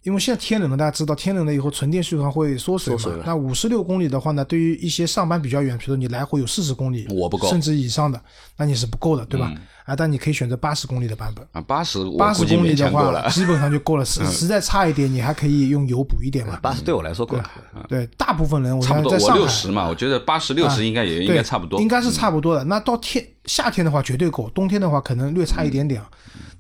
[0.04, 3.24] 因为现在天冷了，大家知道天冷了以后纯电续航会缩水嘛。
[3.26, 8.24] 那五十六公里的话呢，对于一些上班比较远，比如说你来回有四十公里，我不够，甚至以上的，
[8.56, 9.52] 那你是不够的，对吧？
[9.86, 14.04] 啊，但你可以选择八十公里的版本啊，八十八十公里的话，基本上就够了。
[14.04, 16.60] 实实在差一点，你还可以用油补一点嘛。
[16.62, 17.52] 八十对我来说够了。
[17.88, 22.64] 对，大部分人我差不多，我六十嘛，我觉得八十六十应该也应该差不多，应该是差不多的。
[22.64, 26.02] 那到天夏天的话绝对够，冬天的话可能略差一点点。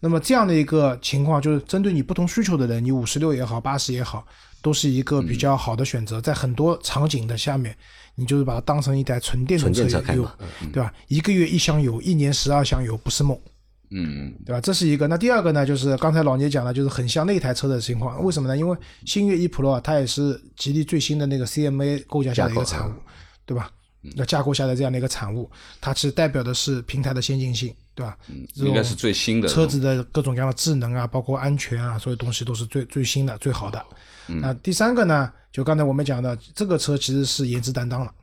[0.01, 4.23] 那么这样的一个情况，就是针对你不同需求的人，你五十六也好，八十也好，
[4.61, 6.21] 都是一个比较好的选择。
[6.21, 7.75] 在很多场景的下面，
[8.15, 10.27] 你就是把它当成一台纯电动车用，
[10.71, 10.93] 对吧？
[11.07, 13.37] 一个月一箱油，一年十二箱油，不是梦，
[13.91, 14.61] 嗯，对吧？
[14.61, 15.07] 这是一个。
[15.07, 18.23] 那第二个呢，就是刚才老聂讲的，就是很像那台车的情况。
[18.23, 18.57] 为什么呢？
[18.57, 22.93] 因为星越 E Pro 它也是吉利最新的那个 CMA 构架下的一个产物，
[23.45, 23.69] 对吧？
[24.15, 25.49] 那架构下的这样的一个产物，
[25.81, 27.73] 它其实代表的是平台的先进性。
[27.95, 28.17] 对吧？
[28.27, 33.83] 嗯，应该是最新的车子的各种各样的智能啊，包括安全啊，所有东西都是最最新的、最好的。
[34.27, 38.13] 那第三个呢，就刚才我们讲的，这个车其实是颜值担当了，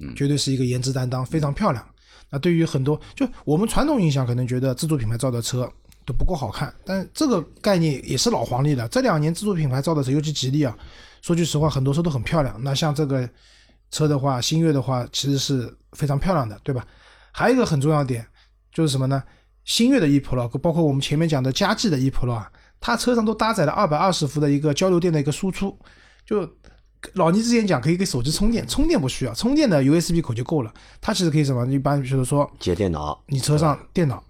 [0.00, 1.86] 嗯，绝对是一个颜值担当，非常漂亮。
[2.30, 5.70] 那对于很多，就我们传统印象可能觉得自主品牌造的车
[6.04, 8.88] 都不够好看，但这个概念也是老黄历了。
[8.88, 10.76] 这两年自主品牌造的车，尤其吉利啊，
[11.20, 12.58] 说句实话，很多车都很漂亮。
[12.62, 13.28] 那像这个
[13.90, 16.86] 车的话，星越的话，其实是非常漂亮的，对吧？
[17.32, 18.26] 还有一个很重要点。
[18.76, 19.22] 就是什么呢？
[19.64, 25.74] 星越的 e Pro，包括我们前面讲的佳绩的 e Pro 啊，它车上都搭载了二百二十伏的一个交流电的一个输出。
[26.26, 26.46] 就
[27.14, 30.70] 老倪之前讲，可以给手机充电，充电不需要，充电的 USB 口就够了。
[31.00, 31.66] 它其实可以什么？
[31.68, 34.22] 一般比如说接电脑，你车上电脑，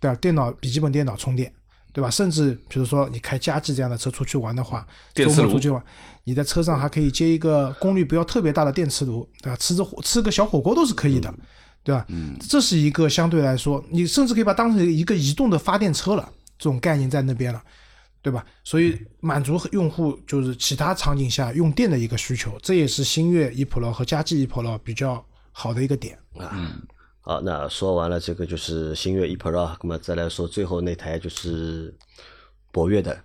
[0.00, 0.16] 对吧？
[0.16, 1.54] 电脑笔记本电脑充电，
[1.92, 2.10] 对吧？
[2.10, 4.84] 甚至比如说你开佳绩这样的车出去玩的话，
[5.14, 5.80] 周末出去玩，
[6.24, 9.56] 你在车上还可以接一个功率不要特别大的电磁炉，对吧？
[9.56, 11.32] 吃着吃个小火锅都是可以的。
[11.84, 12.04] 对吧？
[12.08, 16.28] 嗯，这是一个相对来说，你甚至可以把它当成一个移动的发电车了，
[16.58, 17.62] 这种概念在那边了，
[18.22, 18.44] 对吧？
[18.62, 26.72] 所以满足用户就是其他场景下用电的一个需求，这也是星越 e Pro 和佳绩 e Pro 比较好的一个点啊。
[27.20, 31.94] 好，那说完了这个就是星越 e Pro，那么再来说最后那台就是
[32.70, 33.18] 博越的。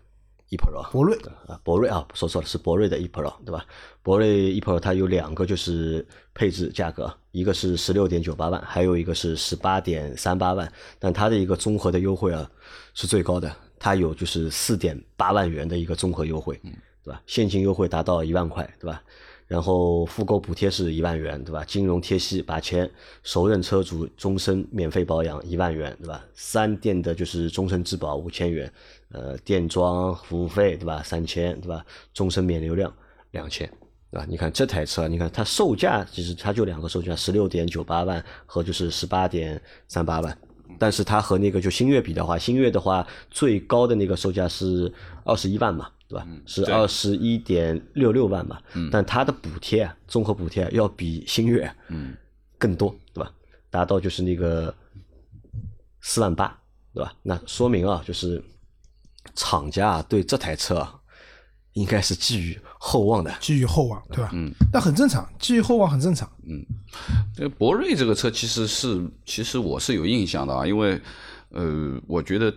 [0.50, 1.18] E Pro，博瑞
[1.48, 3.66] 啊，博瑞啊，说错了，是博瑞的 e Pro，对吧？
[4.02, 10.72] 博瑞 e Pro 它有两个就是配置价格，一个是十六点九八万，还有一个是十八点三八万。
[11.00, 12.50] 但它的一个综合的优惠啊
[12.93, 16.58] 是最高的，它有就是四点八万元的一个综合优惠，
[17.04, 17.22] 对吧？
[17.26, 19.04] 现金优惠达到一万块，对吧？
[19.48, 21.64] 然后复购补贴是一万元，对吧？
[21.64, 22.89] 金融贴息八千，
[23.24, 26.22] 首任车主终身免费保养一万元，对吧？
[26.34, 28.70] 三电的就是终身质保五千元，
[29.10, 31.01] 呃，电装服务费，对吧？
[31.03, 31.86] 三千，对吧？
[32.14, 32.93] 终身免流量
[33.32, 33.68] 两千，
[34.12, 34.26] 对吧？
[34.28, 40.38] 你看这台车，你看它售价其实它就两个售价，十六点九八万和就是十八点三八万，
[40.78, 44.91] 但是它和那个就星越比的话，星越的话最高的那个售价是
[45.24, 45.89] 二十一万嘛。
[46.10, 46.26] 对吧？
[46.45, 48.58] 是二十一点六六万嘛？
[48.89, 51.70] 但它的补贴啊，综合补贴要比星越
[52.58, 53.30] 更多，对吧？
[53.70, 54.74] 达到就是那个
[55.99, 56.58] 四万八，
[56.93, 57.14] 对吧？
[57.22, 58.41] 那说明啊，就是
[59.36, 60.88] 厂家对这台车
[61.73, 64.30] 应该是寄予厚望的，寄予厚望，对吧？
[64.34, 66.30] 嗯，那很正常，寄予厚望很正常。
[66.47, 66.65] 嗯，
[67.36, 70.99] 这个博瑞这个车其实是，其实我是有印象的啊，因为
[71.49, 72.53] 呃，我觉得。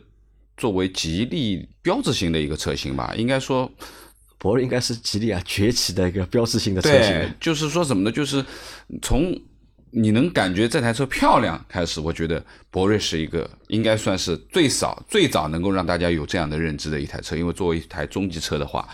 [0.56, 3.66] 作为吉利标志性的一个车型吧，应该说，
[4.36, 7.12] 博瑞应该是吉利啊崛起的一个标志性的车型。
[7.12, 8.12] 对，就是说什么呢？
[8.12, 8.44] 就是
[9.00, 9.34] 从
[9.91, 17.36] 你能感觉这台车漂亮开始，我觉得博瑞是一个应该算是最少最早能够让大家有这样的认知的一台车。
[17.36, 18.88] 因为作为一台中级车的话，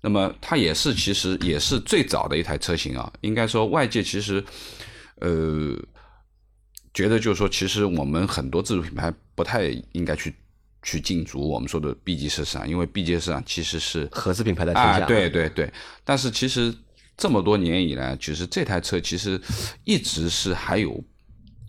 [0.00, 3.12] 那么它也是其实也是最早的一台车型啊。
[3.20, 4.44] 应该说外界其实
[5.20, 5.76] 呃
[6.92, 10.34] 觉得就是说，其实我们很多自主品牌不太应该去。
[10.82, 15.00] 去进驻我们说的 B 级市场，因为 B 级市场其实是合资品牌的天下。
[15.04, 15.70] 对对对，
[16.04, 16.74] 但是其实
[17.20, 19.38] 这么多年以来，其实这台车其实
[19.84, 21.04] 一直是还有，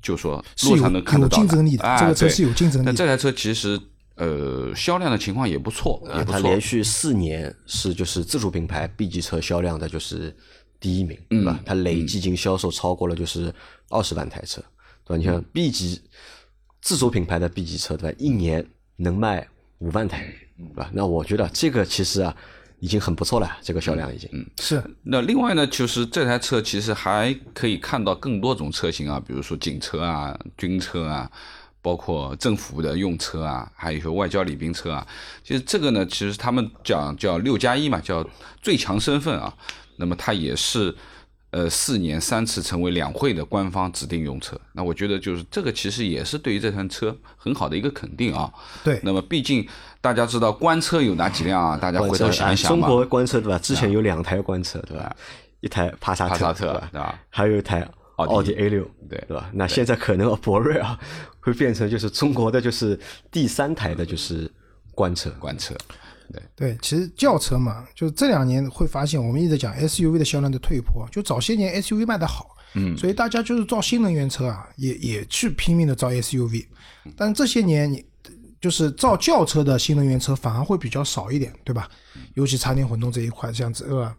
[0.02, 1.44] 就说路上能看得到的。
[1.44, 2.86] 有竞争力的，这个车是有竞争力。
[2.86, 3.78] 但这台车其实
[4.16, 6.34] 呃销量的情况也不错，也不错。
[6.34, 10.34] 它连续四年是就是自主品牌 B 级车销量的就是
[10.80, 11.60] 第一名，对吧？
[11.66, 13.54] 它累计已经销售超过了就是
[13.90, 14.64] 二十万台车，
[15.04, 15.18] 对吧？
[15.18, 16.02] 你像 B 级
[16.82, 18.18] 自主品牌的 B 级车，对吧？
[18.18, 19.46] 一年能卖
[19.80, 20.26] 五万台，
[20.58, 20.90] 对吧？
[20.94, 22.34] 那我觉得这个其实啊，
[22.82, 24.28] 已经很不错了，这个销量已经。
[24.34, 31.32] 嗯是那另外呢，就是这台车其实还可以看到更多种车型啊，比如说警车啊、军车啊，
[31.80, 35.06] 包括政府的用车啊，还有一些外交礼宾车啊。
[35.44, 38.28] 其实这个呢，其实他们讲叫六加一嘛，叫
[38.64, 39.54] 最强身份啊。
[39.98, 40.94] 那么它也是
[41.52, 44.60] 呃四年三次成为两会的官方指定用车。
[44.74, 48.52] 那我觉得就是这个其实也是对于这台车很好的一个肯定啊。
[48.84, 49.66] 对那么毕竟
[50.02, 51.78] 大家知道官车有哪几辆啊？
[51.78, 52.82] 大家回头想一想中。
[52.82, 53.60] 国官车对吧？
[53.60, 55.16] 之前有两台官车对吧？
[55.60, 56.90] 一台帕萨帕萨特对吧？
[56.92, 57.20] 对吧？
[57.30, 59.50] 还有一台奥迪奥迪 A 六，对对吧？
[59.54, 61.00] 那现在可能博瑞啊
[61.40, 63.00] 会变成就是中国的就是
[63.30, 64.50] 第三台的就是
[64.96, 65.76] 官车，官车，
[66.56, 76.66] 对，其实轿车嘛，就是这两年会发现，我们一直讲 SUV 的销量的退坡，就早些年 SUV 卖的好，嗯，所以大家就是造新能源车啊，也也去拼命的造 SUV，
[77.16, 78.06] 但这些年你
[78.60, 81.90] 就是造轿车的新能源车反而会比较少一点，对吧？
[82.36, 84.14] 尤其插电混动这一块，像这个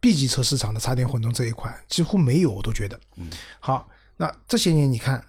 [0.00, 2.98] B 级车市场的插电混动这一块几乎没有，我都觉得。
[3.60, 5.22] 好，那这些年你看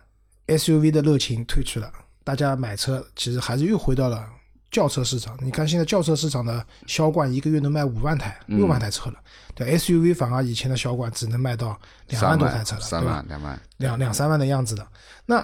[0.47, 1.91] SUV 的热情退去了，
[2.23, 4.25] 大家买车其实还是又回到了
[4.73, 5.37] 轿车市场。
[5.39, 9.15] 你看现在轿车市场的销冠一个月能卖五万台、六万台车了，
[9.55, 13.25] 对 SUV 反而以前的销冠只能卖到两万多台车了，三万、？
[13.29, 14.85] 两万，两两三万的样子的。
[15.27, 15.39] 那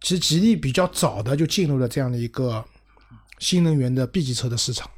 [0.00, 2.64] 其实吉利比较早的就进入了这样的一个
[3.38, 4.90] 新能源的 B 级车的市场，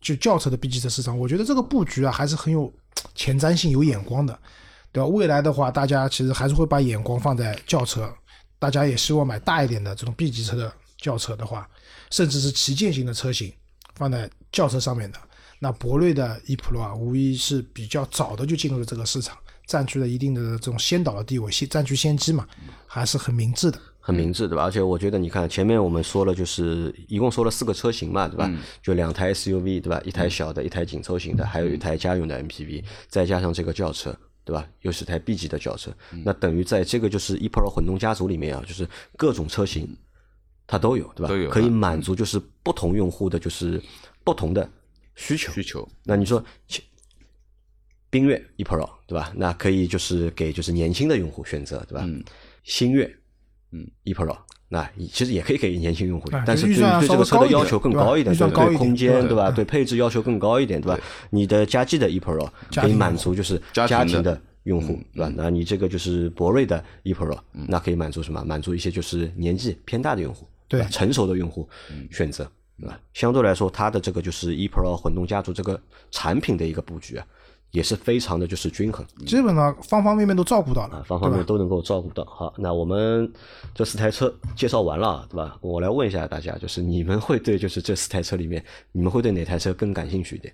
[0.00, 1.18] 就轿车的 B 级车市场。
[1.18, 2.72] 我觉得这个布局啊还是很有
[3.14, 4.38] 前瞻性、有眼光的，
[4.92, 5.08] 对吧？
[5.08, 8.12] 未来的话，大家其实还是会把眼光放在轿车，
[8.58, 11.68] 大家也希望买大一点的这种 B 级车的轿车的话，
[12.10, 13.52] 甚至是旗舰型的车型
[13.94, 15.18] 放在轿车上面的。
[15.58, 19.36] 那博瑞的 e Pro 啊，无疑是比较早的就进入了这个市场，
[19.66, 22.46] 占据了一定的这种先导的地位，先占据先机嘛，
[22.86, 23.78] 还是很明智的。
[23.98, 24.62] 很明智，对吧？
[24.62, 28.48] 而且我觉得，你看前面我们说了，就是一共说了四个车型嘛，对吧？
[28.80, 30.00] 就两台 SUV，对吧？
[30.04, 34.64] 一台小的，一台紧凑型的，还有一台家用的 MPV，再加上这个轿车，对吧？
[34.82, 35.90] 又是台 B 级的轿车，
[36.24, 39.88] 那等于在这个就是 ePro 混动家族里面啊，就是各种车型
[40.66, 41.28] 它都有，对吧？
[41.28, 43.80] 都有可以满足就是不同用户的就是
[44.24, 44.68] 不同的
[45.14, 45.52] 需求。
[45.52, 46.82] 需求，那你说其
[48.10, 49.32] 缤越 ePro 对吧？
[49.36, 52.02] 那可以就是给就是年轻的用户选择，对吧？
[52.04, 52.22] 嗯
[52.64, 53.04] 星越，
[53.72, 54.36] 嗯，ePro，
[54.68, 59.50] 那其实也可以给年轻用户啊，但是对对这个车的要求更高一点，对对预算高空间对对吧？
[59.50, 61.00] 嗯对配置要求更高一点，对吧？
[61.30, 65.32] 你的佳绩的 ePro 可以满足就是家庭的用户，对吧？
[65.36, 68.42] 那你这个就是博瑞的 ePro，那可以满足什么？
[68.44, 71.68] 满足一些就是年纪偏大的用户，对吧成熟的用户
[72.10, 72.50] 选择，
[72.80, 72.98] 对吧？
[73.14, 77.26] 相对来说，它的这个就是 ePro 混动家族这个产品的一个布局啊，
[77.70, 79.06] 也是非常的就是均衡。
[79.26, 82.24] 基本上方方面面都照顾到了啊，，方方面面都能够照顾到。
[82.24, 83.30] 好，那我们
[83.74, 85.56] 这四台车介绍完了，对吧？
[85.60, 90.52] 我来问一下大家，就是你们会对就是这四台车里面，你们会对哪台车更感兴趣一点？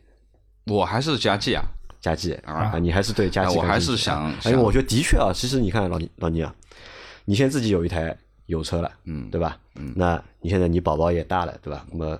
[0.66, 1.64] 我还是佳绩啊，
[2.00, 6.54] 佳绩啊，你还是对佳绩哎我还是想啊因为我觉得的确啊，其实你看老倪老倪啊，
[7.24, 8.16] 你现在自己有一台
[8.46, 9.58] 油车了，嗯，对吧？
[9.76, 11.86] 嗯，那你现在你宝宝也大了，对吧？
[11.90, 12.18] 那么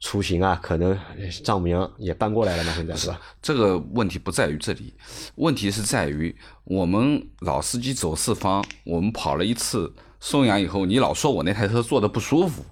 [0.00, 0.98] 出行啊，可能
[1.44, 3.20] 丈母娘也搬过来了嘛，现在是吧？
[3.40, 4.92] 这个问题不在于这里，
[5.36, 12.64] 问题是在于我们老司机走四方，我们跑了一次松阳以后，你老说我那台车坐的不舒服，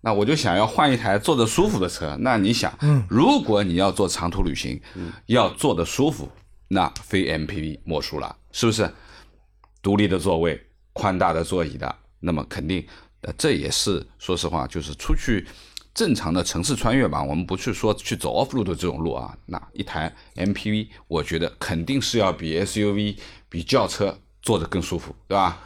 [0.00, 2.16] 那我就想要换一台坐的舒服的车。
[2.20, 2.76] 那你想，
[3.08, 4.80] 如果你要做长途旅行，
[5.26, 6.28] 要坐的舒服，
[6.66, 8.92] 那非 MPV 莫属了，是不是？
[9.80, 10.60] 独立的座位、
[10.92, 12.86] 宽大的座椅的，那么肯定，
[13.22, 15.46] 呃，这也是说实话，就是出去
[15.94, 23.16] 正常的城市穿越吧，我们不去说去走 off road 的这种路啊，那一台 MPV，我觉得肯定是要比 SUV、
[23.48, 25.58] 比轿车坐着更舒服，对吧？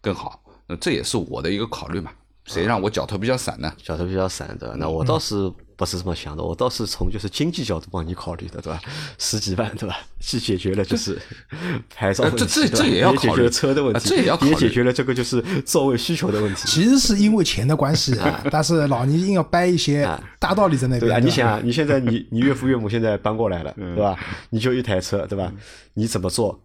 [0.00, 2.10] 更好，那这也是我的一个考虑嘛。
[2.44, 3.72] 谁让我脚头比较散呢？
[3.82, 8.80] 脚头比较散的，那我倒是不是这么想的，我倒是从就是经济角度帮你考虑的，对吧？
[9.18, 9.96] 十几万，对吧？
[10.20, 11.18] 既解决了就是
[11.94, 16.62] 牌照问题，呃这这这也要解决考虑了车的问题，啊这也要考虑解决了这个就是座位需求的问题。
[16.66, 20.08] 其实是因为钱的关系啊，但是老倪硬要掰一些
[20.38, 21.00] 大道理在那边。
[21.00, 21.16] 对吧？
[21.20, 24.16] 对你想啊，你现在你你岳父岳母现在搬过来了，对吧？
[24.50, 25.52] 你就一台车，对吧？
[25.92, 26.58] 你怎么坐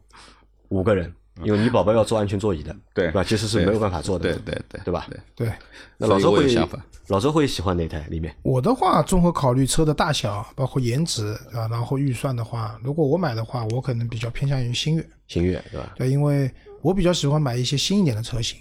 [0.70, 1.14] 五个人？
[1.43, 3.24] 因为你宝宝要坐安全座椅的，对吧？
[3.24, 5.07] 其实是没有办法坐的，对对对对吧？
[5.10, 5.53] 对对
[5.97, 6.78] 那老周会也相反
[7.10, 8.36] 老周会喜欢哪台里面？
[8.43, 15.10] 我的话，综合考虑车的大小，包括颜值啊，然后预算的话，如果我买的话，我可能比较偏向于星越。
[15.28, 15.91] 星越，对吧？
[15.95, 16.49] 对，因为
[16.84, 18.60] 我比较喜欢买一些新一点的车型，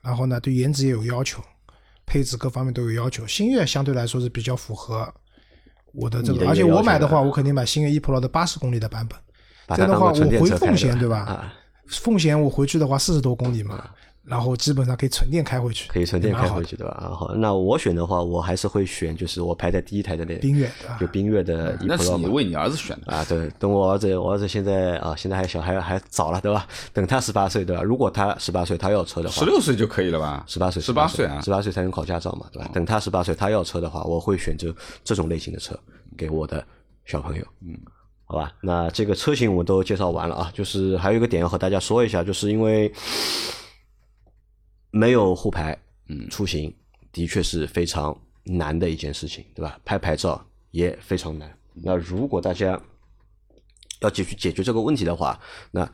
[0.00, 1.42] 然后呢，对颜值也有要求，
[2.06, 3.26] 配置各方面都有要求。
[3.26, 5.12] 星越相对来说是比较符合
[5.92, 9.18] 我的这个，而且我买的话，我肯定买星越 e Pro 的八十公里的版本。
[9.76, 11.18] 这样的话，我回奉贤对吧？
[11.24, 11.52] 啊，
[11.88, 13.90] 奉贤我回去的话四十多公里嘛，
[14.28, 16.92] 然后基本上可以纯电开回去，可以纯电开回去，对吧？
[17.00, 22.18] 啊，好，那我选的话，我还是会选，就是我排在第一台的那冰月对吧就冰月的 e 那是 Pro 嘛。
[22.18, 23.12] 你为你儿子选的。
[23.12, 26.66] 啊，对，等我儿子，我儿子现在啊，现在还小，还还早了，对吧？
[26.92, 27.82] 等他十八岁，对吧？
[27.82, 30.44] 如果他十八岁，他要车的话，十六岁就可以了吧？
[30.46, 32.70] 十八岁，十八岁啊十，八岁才能考驾照嘛，对吧？
[32.74, 35.78] 等他十八岁，他要车的话，我会选择这种类型的车
[36.16, 36.62] 给我的
[37.06, 37.44] 小朋友。
[37.62, 37.74] 嗯，
[38.26, 42.92] 好吧，那这个车型我都介绍完了啊，就是还有一个点要和大家说一下，就是因为
[44.90, 45.76] 没有沪牌，
[46.08, 46.74] 嗯，出行
[47.12, 49.78] 的确是非常难的一件事情，对吧？
[49.84, 51.56] 拍牌照也非常难。
[51.74, 52.80] 那如果大家
[54.00, 55.38] 要解决解决这个问题的话，
[55.70, 55.88] 那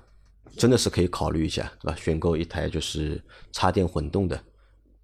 [0.56, 1.96] 真的是可以考虑一下，对吧？
[1.96, 3.22] 选购一台就是
[3.52, 4.42] 插电混动的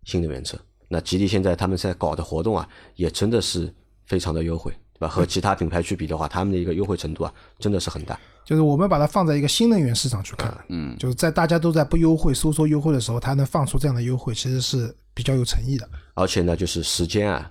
[0.04, 0.58] 新能源车。
[0.88, 3.72] 那吉利现在他们在搞的活动啊，也真的是
[4.06, 5.08] 非常的优惠，对吧？
[5.08, 8.18] 和其他品牌去比的话，他们的一个优惠程度啊，真的是很大。
[8.44, 15.88] 就是我们把它放在一个新能源市场去看，嗯，就是在大家都在不优惠、收缩优惠的时候，它能放出这样的优惠，其实是比较有诚意的。
[16.14, 17.50] 而且呢，就是时间啊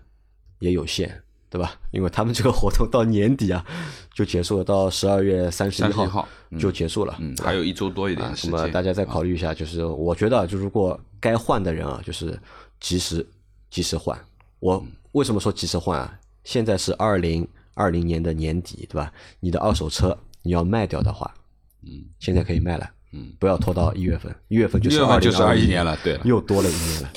[0.59, 1.09] 也有限，
[1.49, 1.73] 对吧？
[1.91, 3.65] 因为他们这个活动到年底啊
[4.13, 6.27] 就结束了，到十二月三十一号
[6.59, 7.15] 就结束了。
[7.19, 8.51] 嗯，还有一周多一点时间。
[8.51, 12.37] 那么大家再考虑一下，就是我觉得啊，就如果该换的人啊，就是
[12.79, 13.25] 及时
[13.71, 14.19] 及时换。
[14.59, 14.83] 我
[15.13, 16.18] 为什么说及时换啊？
[16.43, 19.11] 现在是二零二零年的年底，对吧？
[19.39, 21.33] 你的二手车你要卖掉的话，
[21.83, 27.09] 嗯，现在可以卖了，嗯，不要拖到一月份，一月份就是一月份就是二21年了对了又多了一年了，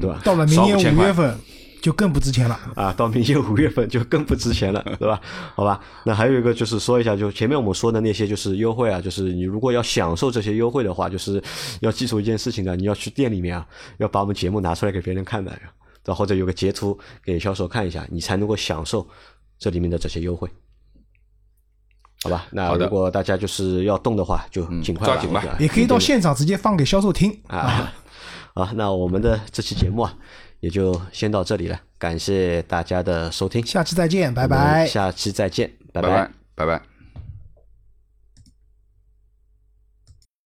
[0.00, 0.20] 对吧？
[0.24, 1.38] 到了明年少五月份
[1.80, 2.58] 就更不值钱了。
[2.74, 5.20] 啊，到明年五月份就更不值钱了，对吧？
[5.54, 11.42] 好吧，那还有一个就是说一下，就前面我们说的那些就是优惠啊，就是你如果要享受这些优惠的话，就是
[11.80, 13.66] 要记住一件事情的，你要去店里面啊，
[13.98, 15.56] 要把我们节目拿出来给别人看的，
[16.08, 19.06] 然后或者有个截图给销售看一下，你才能够享受
[19.58, 20.48] 这里面的这些优惠。
[22.22, 27.92] 好吧，那如果大家就是要动的话，就尽快抓紧吧也可以到现场直接放给销售听 啊。
[28.54, 30.16] 好，那我们的这期节目啊，
[30.60, 34.86] 也就先到这里了，感谢大家的收听，下期再见，拜拜。
[34.86, 36.97] 下期再见，拜拜拜拜拜。